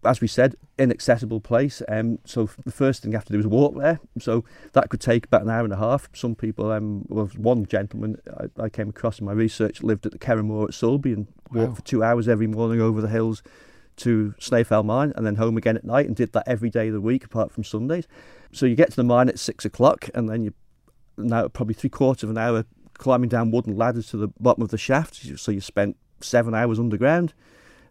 as 0.06 0.22
we 0.22 0.28
said, 0.28 0.56
inaccessible 0.78 1.40
place. 1.40 1.82
Um, 1.88 2.20
so 2.26 2.50
the 2.66 2.72
first 2.72 3.02
thing 3.02 3.12
you 3.12 3.18
have 3.18 3.26
to 3.26 3.34
do 3.34 3.40
is 3.40 3.48
walk 3.48 3.76
there. 3.78 4.00
So 4.20 4.44
that 4.74 4.90
could 4.90 5.02
take 5.02 5.26
about 5.26 5.44
an 5.44 5.50
hour 5.50 5.64
and 5.64 5.74
a 5.74 5.78
half. 5.78 6.10
Some 6.14 6.36
people, 6.36 6.72
um, 6.72 7.06
well, 7.10 7.30
one 7.38 7.66
gentleman 7.66 8.18
I, 8.38 8.64
I 8.64 8.70
came 8.70 8.90
across 8.90 9.20
in 9.20 9.26
my 9.26 9.32
research 9.32 9.84
lived 9.84 10.06
at 10.06 10.12
the 10.12 10.20
Kerrymore 10.20 10.66
at 10.66 10.72
Sulby 10.72 11.14
and 11.14 11.28
Wow. 11.52 11.66
walked 11.66 11.76
for 11.78 11.84
two 11.84 12.04
hours 12.04 12.28
every 12.28 12.48
morning 12.48 12.82
over 12.82 13.00
the 13.00 13.08
hills 13.08 13.44
to 13.98 14.34
Snaefell 14.40 14.84
Mine 14.84 15.14
and 15.16 15.24
then 15.26 15.36
home 15.36 15.56
again 15.56 15.78
at 15.78 15.84
night 15.84 16.08
and 16.08 16.16
did 16.16 16.34
that 16.34 16.48
every 16.48 16.70
day 16.72 16.88
of 16.88 16.94
the 16.94 17.02
week 17.02 17.24
apart 17.26 17.52
from 17.52 17.64
Sundays. 17.64 18.08
So 18.52 18.66
you 18.66 18.76
get 18.76 18.90
to 18.90 18.96
the 18.96 19.04
mine 19.04 19.30
at 19.30 19.38
six 19.38 19.64
o'clock 19.66 20.10
and 20.16 20.28
then 20.28 20.44
you 20.44 20.54
now 21.16 21.48
probably 21.48 21.76
three 21.76 21.92
quarters 21.92 22.24
of 22.24 22.32
an 22.32 22.40
hour 22.40 22.66
climbing 22.98 23.30
down 23.30 23.52
wooden 23.52 23.76
ladders 23.78 24.08
to 24.08 24.18
the 24.18 24.30
bottom 24.40 24.64
of 24.64 24.70
the 24.70 24.78
shaft. 24.78 25.40
So 25.40 25.52
you 25.52 25.62
spent 25.62 25.96
seven 26.22 26.56
hours 26.56 26.80
underground, 26.80 27.34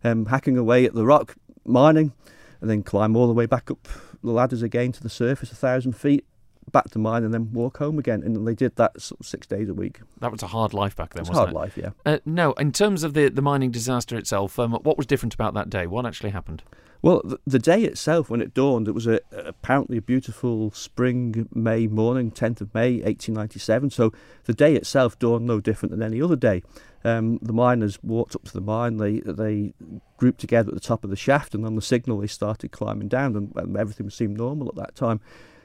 um, 0.03 0.27
hacking 0.27 0.57
away 0.57 0.85
at 0.85 0.95
the 0.95 1.05
rock, 1.05 1.37
mining, 1.65 2.13
and 2.61 2.71
then 2.71 2.83
climb 2.83 3.17
all 3.17 3.27
the 3.27 3.33
way 3.33 3.47
back 3.47 3.71
up 3.71 3.89
the 4.23 4.31
ladders 4.31 4.63
again 4.63 4.93
to 4.93 5.03
the 5.03 5.09
surface, 5.11 5.51
a 5.51 5.57
thousand 5.57 5.93
feet, 5.97 6.25
back 6.71 6.91
to 6.91 6.99
mine, 6.99 7.25
and 7.25 7.35
then 7.35 7.53
walk 7.53 7.79
home 7.79 7.99
again. 7.99 8.23
And 8.23 8.47
they 8.47 8.55
did 8.55 8.77
that 8.77 9.01
sort 9.01 9.21
of 9.21 9.27
six 9.27 9.47
days 9.47 9.69
a 9.69 9.75
week. 9.75 10.01
that 10.21 10.31
was 10.31 10.43
a 10.43 10.47
hard 10.47 10.73
life 10.73 10.95
back 10.95 11.15
then, 11.15 11.23
It's 11.23 11.31
wasn't 11.31 11.49
hard 11.49 11.51
it? 11.51 11.59
life, 11.59 11.77
yeah. 11.77 11.91
Uh, 12.07 12.19
no, 12.25 12.53
in 12.53 12.71
terms 12.73 13.03
of 13.03 13.15
the, 13.15 13.29
the 13.29 13.43
mining 13.43 13.71
disaster 13.73 14.17
itself, 14.17 14.59
um, 14.59 14.73
what 14.73 14.97
was 14.97 15.07
different 15.07 15.35
about 15.35 15.55
that 15.55 15.71
day? 15.71 15.87
What 15.89 16.07
actually 16.07 16.31
happened? 16.31 16.63
Well, 17.03 17.21
the, 17.45 17.59
day 17.59 17.83
itself, 17.83 18.31
when 18.31 18.41
it 18.41 18.55
dawned, 18.55 18.87
it 18.87 18.93
was 18.93 19.09
a, 19.09 19.19
apparently 19.33 19.99
a 19.99 20.03
beautiful 20.03 20.71
spring 20.71 21.49
May 21.53 21.89
morning, 21.89 22.31
10th 22.31 22.61
of 22.61 22.73
May, 22.75 22.93
1897. 22.93 23.91
So 23.91 24.13
the 24.45 24.55
day 24.55 24.77
itself 24.77 25.19
dawned 25.19 25.45
no 25.45 25.59
different 25.59 25.91
than 25.91 26.01
any 26.01 26.23
other 26.23 26.37
day. 26.37 26.63
Um, 27.05 27.41
the 27.43 27.53
miners 27.53 28.01
walked 28.05 28.37
up 28.37 28.45
to 28.45 28.53
the 28.53 28.61
mine. 28.61 28.99
They 28.99 29.19
they 29.19 29.75
grouped 30.17 30.41
together 30.41 30.69
at 30.69 30.75
the 30.75 30.81
top 30.81 31.03
of 31.03 31.11
the 31.11 31.17
shaft, 31.17 31.57
and 31.57 31.67
on 31.67 31.75
the 31.75 31.83
signal 31.83 32.19
they 32.19 32.29
started 32.29 32.71
climbing 32.71 33.09
down, 33.09 33.35
and, 33.35 33.53
and 33.57 33.77
everything 33.77 34.09
seemed 34.09 34.37
normal 34.37 34.69
at 34.69 34.77
that 34.77 34.95
time. 34.95 35.21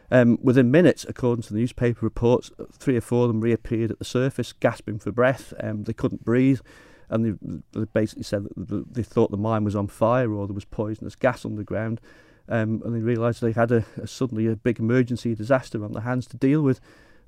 Um, 0.09 0.39
within 0.41 0.71
minutes, 0.71 1.05
according 1.07 1.43
to 1.43 1.53
the 1.53 1.59
newspaper 1.59 1.99
reports, 2.03 2.49
three 2.71 2.97
or 2.97 3.01
four 3.01 3.25
of 3.25 3.27
them 3.27 3.41
reappeared 3.41 3.91
at 3.91 3.99
the 3.99 4.05
surface, 4.05 4.53
gasping 4.53 4.97
for 4.97 5.11
breath. 5.11 5.53
Um, 5.61 5.83
they 5.83 5.93
couldn't 5.93 6.25
breathe, 6.25 6.61
and 7.09 7.25
they, 7.25 7.79
they 7.79 7.85
basically 7.85 8.23
said 8.23 8.47
that 8.55 8.93
they 8.93 9.03
thought 9.03 9.31
the 9.31 9.37
mine 9.37 9.63
was 9.63 9.75
on 9.75 9.87
fire 9.87 10.31
or 10.31 10.47
there 10.47 10.53
was 10.53 10.65
poisonous 10.65 11.15
gas 11.15 11.45
underground. 11.45 12.01
Um, 12.49 12.81
and 12.85 12.95
they 12.95 13.01
realised 13.01 13.41
they 13.41 13.51
had 13.51 13.71
a, 13.71 13.85
a 14.01 14.07
suddenly 14.07 14.47
a 14.47 14.55
big 14.55 14.79
emergency 14.79 15.35
disaster 15.35 15.83
on 15.83 15.91
their 15.91 16.03
hands 16.03 16.27
to 16.27 16.37
deal 16.37 16.61
with, 16.61 16.79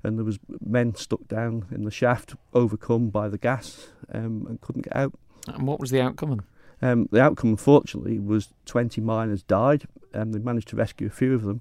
and 0.02 0.16
there 0.16 0.24
was 0.24 0.38
men 0.64 0.94
stuck 0.94 1.28
down 1.28 1.66
in 1.70 1.84
the 1.84 1.90
shaft, 1.90 2.34
overcome 2.54 3.10
by 3.10 3.28
the 3.28 3.36
gas, 3.36 3.88
um, 4.12 4.46
and 4.48 4.60
couldn't 4.62 4.82
get 4.82 4.96
out. 4.96 5.12
And 5.46 5.66
what 5.66 5.78
was 5.78 5.90
the 5.90 6.00
outcome? 6.00 6.42
Um, 6.80 7.08
the 7.12 7.20
outcome, 7.20 7.50
unfortunately, 7.50 8.18
was 8.18 8.48
20 8.64 9.02
miners 9.02 9.42
died, 9.42 9.84
and 10.14 10.32
they 10.32 10.38
managed 10.38 10.68
to 10.68 10.76
rescue 10.76 11.08
a 11.08 11.10
few 11.10 11.34
of 11.34 11.42
them. 11.42 11.60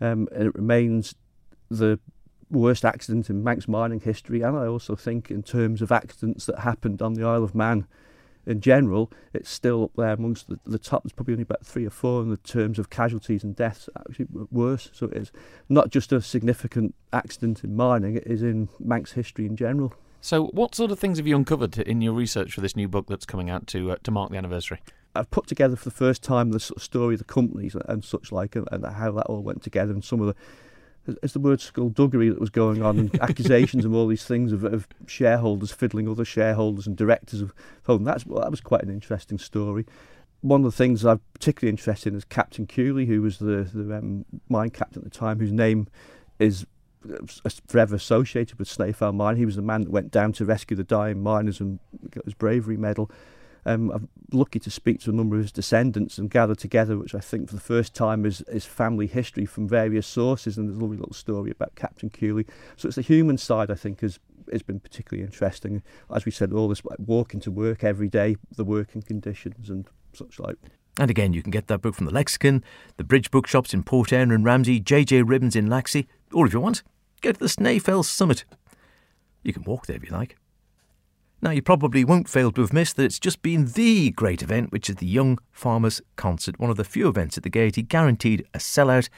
Um, 0.00 0.28
and 0.32 0.48
it 0.48 0.54
remains 0.54 1.14
the 1.70 1.98
worst 2.50 2.84
accident 2.84 3.30
in 3.30 3.42
Manx 3.42 3.68
mining 3.68 4.00
history, 4.00 4.42
and 4.42 4.56
I 4.56 4.66
also 4.66 4.96
think 4.96 5.30
in 5.30 5.42
terms 5.42 5.82
of 5.82 5.92
accidents 5.92 6.46
that 6.46 6.60
happened 6.60 7.02
on 7.02 7.14
the 7.14 7.24
Isle 7.24 7.44
of 7.44 7.54
Man 7.54 7.86
in 8.46 8.60
general, 8.60 9.10
it's 9.32 9.50
still 9.50 9.84
up 9.84 9.92
there 9.96 10.12
amongst 10.12 10.48
the, 10.48 10.58
the 10.64 10.78
top. 10.78 11.02
There's 11.02 11.12
probably 11.12 11.34
only 11.34 11.42
about 11.42 11.64
three 11.64 11.86
or 11.86 11.90
four 11.90 12.22
in 12.22 12.30
the 12.30 12.36
terms 12.38 12.78
of 12.78 12.90
casualties 12.90 13.44
and 13.44 13.54
deaths, 13.54 13.88
actually 13.98 14.26
worse. 14.50 14.90
So 14.92 15.06
it 15.06 15.16
is 15.16 15.32
not 15.68 15.90
just 15.90 16.12
a 16.12 16.20
significant 16.20 16.94
accident 17.12 17.62
in 17.62 17.76
mining, 17.76 18.16
it 18.16 18.26
is 18.26 18.42
in 18.42 18.68
Manx 18.78 19.12
history 19.12 19.46
in 19.46 19.56
general. 19.56 19.94
So, 20.22 20.46
what 20.48 20.74
sort 20.74 20.90
of 20.90 20.98
things 20.98 21.16
have 21.16 21.26
you 21.26 21.34
uncovered 21.34 21.78
in 21.78 22.02
your 22.02 22.12
research 22.12 22.54
for 22.54 22.60
this 22.60 22.76
new 22.76 22.88
book 22.88 23.06
that's 23.08 23.24
coming 23.24 23.48
out 23.48 23.66
to 23.68 23.92
uh, 23.92 23.96
to 24.02 24.10
mark 24.10 24.30
the 24.30 24.36
anniversary? 24.36 24.80
I've 25.14 25.30
put 25.30 25.46
together 25.46 25.76
for 25.76 25.84
the 25.84 25.94
first 25.94 26.22
time 26.22 26.52
the 26.52 26.60
sort 26.60 26.76
of 26.76 26.82
story 26.82 27.14
of 27.14 27.18
the 27.18 27.24
companies 27.24 27.74
and 27.86 28.04
such 28.04 28.30
like, 28.30 28.54
and, 28.54 28.68
and 28.70 28.84
how 28.84 29.12
that 29.12 29.26
all 29.26 29.42
went 29.42 29.62
together, 29.62 29.92
and 29.92 30.04
some 30.04 30.20
of 30.20 30.26
the, 30.26 30.34
is 31.22 31.32
the 31.32 31.40
word 31.40 31.60
skullduggery 31.60 32.28
that 32.28 32.40
was 32.40 32.50
going 32.50 32.82
on, 32.82 32.98
and 32.98 33.20
accusations 33.22 33.84
of 33.84 33.94
all 33.94 34.06
these 34.06 34.24
things 34.24 34.52
of, 34.52 34.64
of 34.64 34.88
shareholders 35.06 35.72
fiddling 35.72 36.08
other 36.08 36.24
shareholders 36.24 36.86
and 36.86 36.96
directors 36.96 37.40
of 37.40 37.54
home. 37.84 38.04
That's 38.04 38.26
well, 38.26 38.42
that 38.42 38.50
was 38.50 38.60
quite 38.60 38.82
an 38.82 38.90
interesting 38.90 39.38
story. 39.38 39.86
One 40.42 40.60
of 40.60 40.64
the 40.64 40.76
things 40.76 41.04
I'm 41.04 41.20
particularly 41.34 41.70
interested 41.70 42.12
in 42.12 42.16
is 42.16 42.24
Captain 42.24 42.66
Kewley, 42.66 43.06
who 43.06 43.22
was 43.22 43.38
the 43.38 43.68
the 43.72 43.96
um, 43.96 44.24
mine 44.48 44.70
captain 44.70 45.02
at 45.02 45.12
the 45.12 45.18
time, 45.18 45.38
whose 45.38 45.52
name 45.52 45.88
is 46.38 46.66
uh, 47.08 47.50
forever 47.66 47.96
associated 47.96 48.58
with 48.58 48.68
Snaefell 48.68 49.14
Mine. 49.14 49.36
He 49.36 49.46
was 49.46 49.56
the 49.56 49.62
man 49.62 49.82
that 49.82 49.90
went 49.90 50.10
down 50.10 50.32
to 50.34 50.44
rescue 50.44 50.76
the 50.76 50.84
dying 50.84 51.22
miners 51.22 51.60
and 51.60 51.78
got 52.10 52.24
his 52.24 52.34
bravery 52.34 52.76
medal. 52.76 53.10
Um, 53.66 53.90
I'm 53.90 54.08
lucky 54.32 54.58
to 54.60 54.70
speak 54.70 55.00
to 55.00 55.10
a 55.10 55.12
number 55.12 55.36
of 55.36 55.42
his 55.42 55.52
descendants 55.52 56.18
and 56.18 56.30
gather 56.30 56.54
together, 56.54 56.98
which 56.98 57.14
I 57.14 57.20
think 57.20 57.48
for 57.48 57.54
the 57.54 57.60
first 57.60 57.94
time 57.94 58.24
is, 58.24 58.40
is 58.42 58.64
family 58.64 59.06
history 59.06 59.46
from 59.46 59.68
various 59.68 60.06
sources. 60.06 60.56
And 60.56 60.68
there's 60.68 60.78
a 60.78 60.80
lovely 60.80 60.96
little 60.96 61.14
story 61.14 61.50
about 61.50 61.74
Captain 61.74 62.10
Kewley. 62.10 62.46
So 62.76 62.88
it's 62.88 62.96
the 62.96 63.02
human 63.02 63.38
side, 63.38 63.70
I 63.70 63.74
think, 63.74 64.00
has 64.00 64.18
has 64.52 64.62
been 64.62 64.80
particularly 64.80 65.24
interesting. 65.24 65.82
As 66.12 66.24
we 66.24 66.32
said, 66.32 66.52
all 66.52 66.68
this 66.68 66.84
like, 66.84 66.98
walking 66.98 67.40
to 67.40 67.50
work 67.50 67.84
every 67.84 68.08
day, 68.08 68.36
the 68.56 68.64
working 68.64 69.02
conditions 69.02 69.70
and 69.70 69.86
such 70.12 70.40
like. 70.40 70.56
And 70.98 71.10
again, 71.10 71.32
you 71.32 71.42
can 71.42 71.50
get 71.50 71.68
that 71.68 71.82
book 71.82 71.94
from 71.94 72.06
the 72.06 72.12
Lexicon, 72.12 72.64
the 72.96 73.04
Bridge 73.04 73.30
Bookshops 73.30 73.72
in 73.72 73.82
Port 73.82 74.12
Erin 74.12 74.32
and 74.32 74.44
Ramsey, 74.44 74.80
JJ 74.80 75.28
Ribbons 75.28 75.56
in 75.56 75.68
Laxey, 75.68 76.06
or 76.32 76.46
if 76.46 76.52
you 76.52 76.60
want, 76.60 76.82
go 77.20 77.32
to 77.32 77.38
the 77.38 77.46
Snaefell 77.46 78.04
Summit. 78.04 78.44
You 79.42 79.52
can 79.52 79.62
walk 79.64 79.86
there 79.86 79.96
if 79.96 80.04
you 80.04 80.10
like. 80.10 80.36
Now, 81.42 81.52
you 81.52 81.62
probably 81.62 82.04
won't 82.04 82.28
fail 82.28 82.52
to 82.52 82.60
have 82.60 82.72
missed 82.72 82.96
that 82.96 83.04
it's 83.04 83.18
just 83.18 83.40
been 83.40 83.72
the 83.72 84.10
great 84.10 84.42
event, 84.42 84.72
which 84.72 84.90
is 84.90 84.96
the 84.96 85.06
Young 85.06 85.38
Farmers 85.50 86.02
Concert, 86.16 86.60
one 86.60 86.68
of 86.68 86.76
the 86.76 86.84
few 86.84 87.08
events 87.08 87.38
at 87.38 87.44
the 87.44 87.50
Gaiety 87.50 87.82
guaranteed 87.82 88.46
a 88.52 88.58
sellout. 88.58 89.08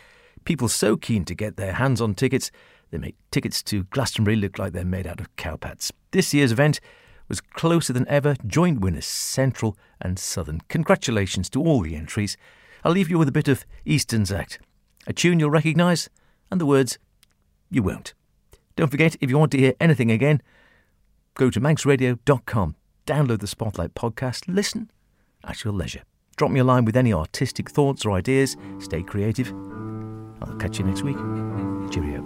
People 0.45 0.69
so 0.69 0.97
keen 0.97 1.25
to 1.25 1.35
get 1.35 1.57
their 1.57 1.73
hands 1.73 2.01
on 2.01 2.15
tickets, 2.15 2.53
they 2.93 2.99
make 2.99 3.17
tickets 3.33 3.61
to 3.65 3.85
Glastonbury 3.85 4.37
look 4.37 4.57
like 4.57 4.73
they're 4.73 4.85
made 4.85 5.07
out 5.07 5.19
of 5.19 5.35
cow 5.35 5.57
pads. 5.57 5.93
This 6.13 6.33
year's 6.33 6.53
event 6.53 6.79
was 7.27 7.41
closer 7.41 7.93
than 7.93 8.07
ever, 8.07 8.37
joint 8.47 8.81
winners 8.81 9.07
Central 9.07 9.77
and 10.01 10.17
Southern. 10.17 10.61
Congratulations 10.69 11.51
to 11.51 11.63
all 11.63 11.81
the 11.81 11.97
entries. 11.97 12.37
I'll 12.85 12.93
leave 12.93 13.11
you 13.11 13.19
with 13.19 13.29
a 13.29 13.33
bit 13.33 13.49
of 13.49 13.65
Easton's 13.85 14.31
Act, 14.31 14.61
a 15.09 15.13
tune 15.13 15.41
you'll 15.41 15.51
recognise, 15.51 16.09
and 16.51 16.61
the 16.61 16.67
words 16.67 16.99
you 17.69 17.83
won't. 17.83 18.15
Don't 18.77 18.91
forget, 18.91 19.17
if 19.21 19.29
you 19.29 19.39
want 19.39 19.51
to 19.53 19.59
hear 19.59 19.75
anything 19.81 20.11
again, 20.13 20.41
Go 21.35 21.51
to 21.51 21.61
manxradio.com, 21.61 22.77
download 23.07 23.41
the 23.41 23.47
Spotlight 23.47 23.95
podcast, 23.95 24.45
listen 24.47 24.91
at 25.45 25.65
your 25.65 25.73
leisure. 25.73 26.03
Drop 26.37 26.51
me 26.51 26.61
a 26.61 26.65
line 26.65 26.85
with 26.85 26.97
any 26.97 27.13
artistic 27.13 27.71
thoughts 27.71 28.05
or 28.05 28.13
ideas. 28.13 28.57
Stay 28.79 29.03
creative. 29.03 29.53
I'll 30.41 30.57
catch 30.57 30.79
you 30.79 30.85
next 30.85 31.03
week. 31.03 31.17
Cheerio. 31.91 32.23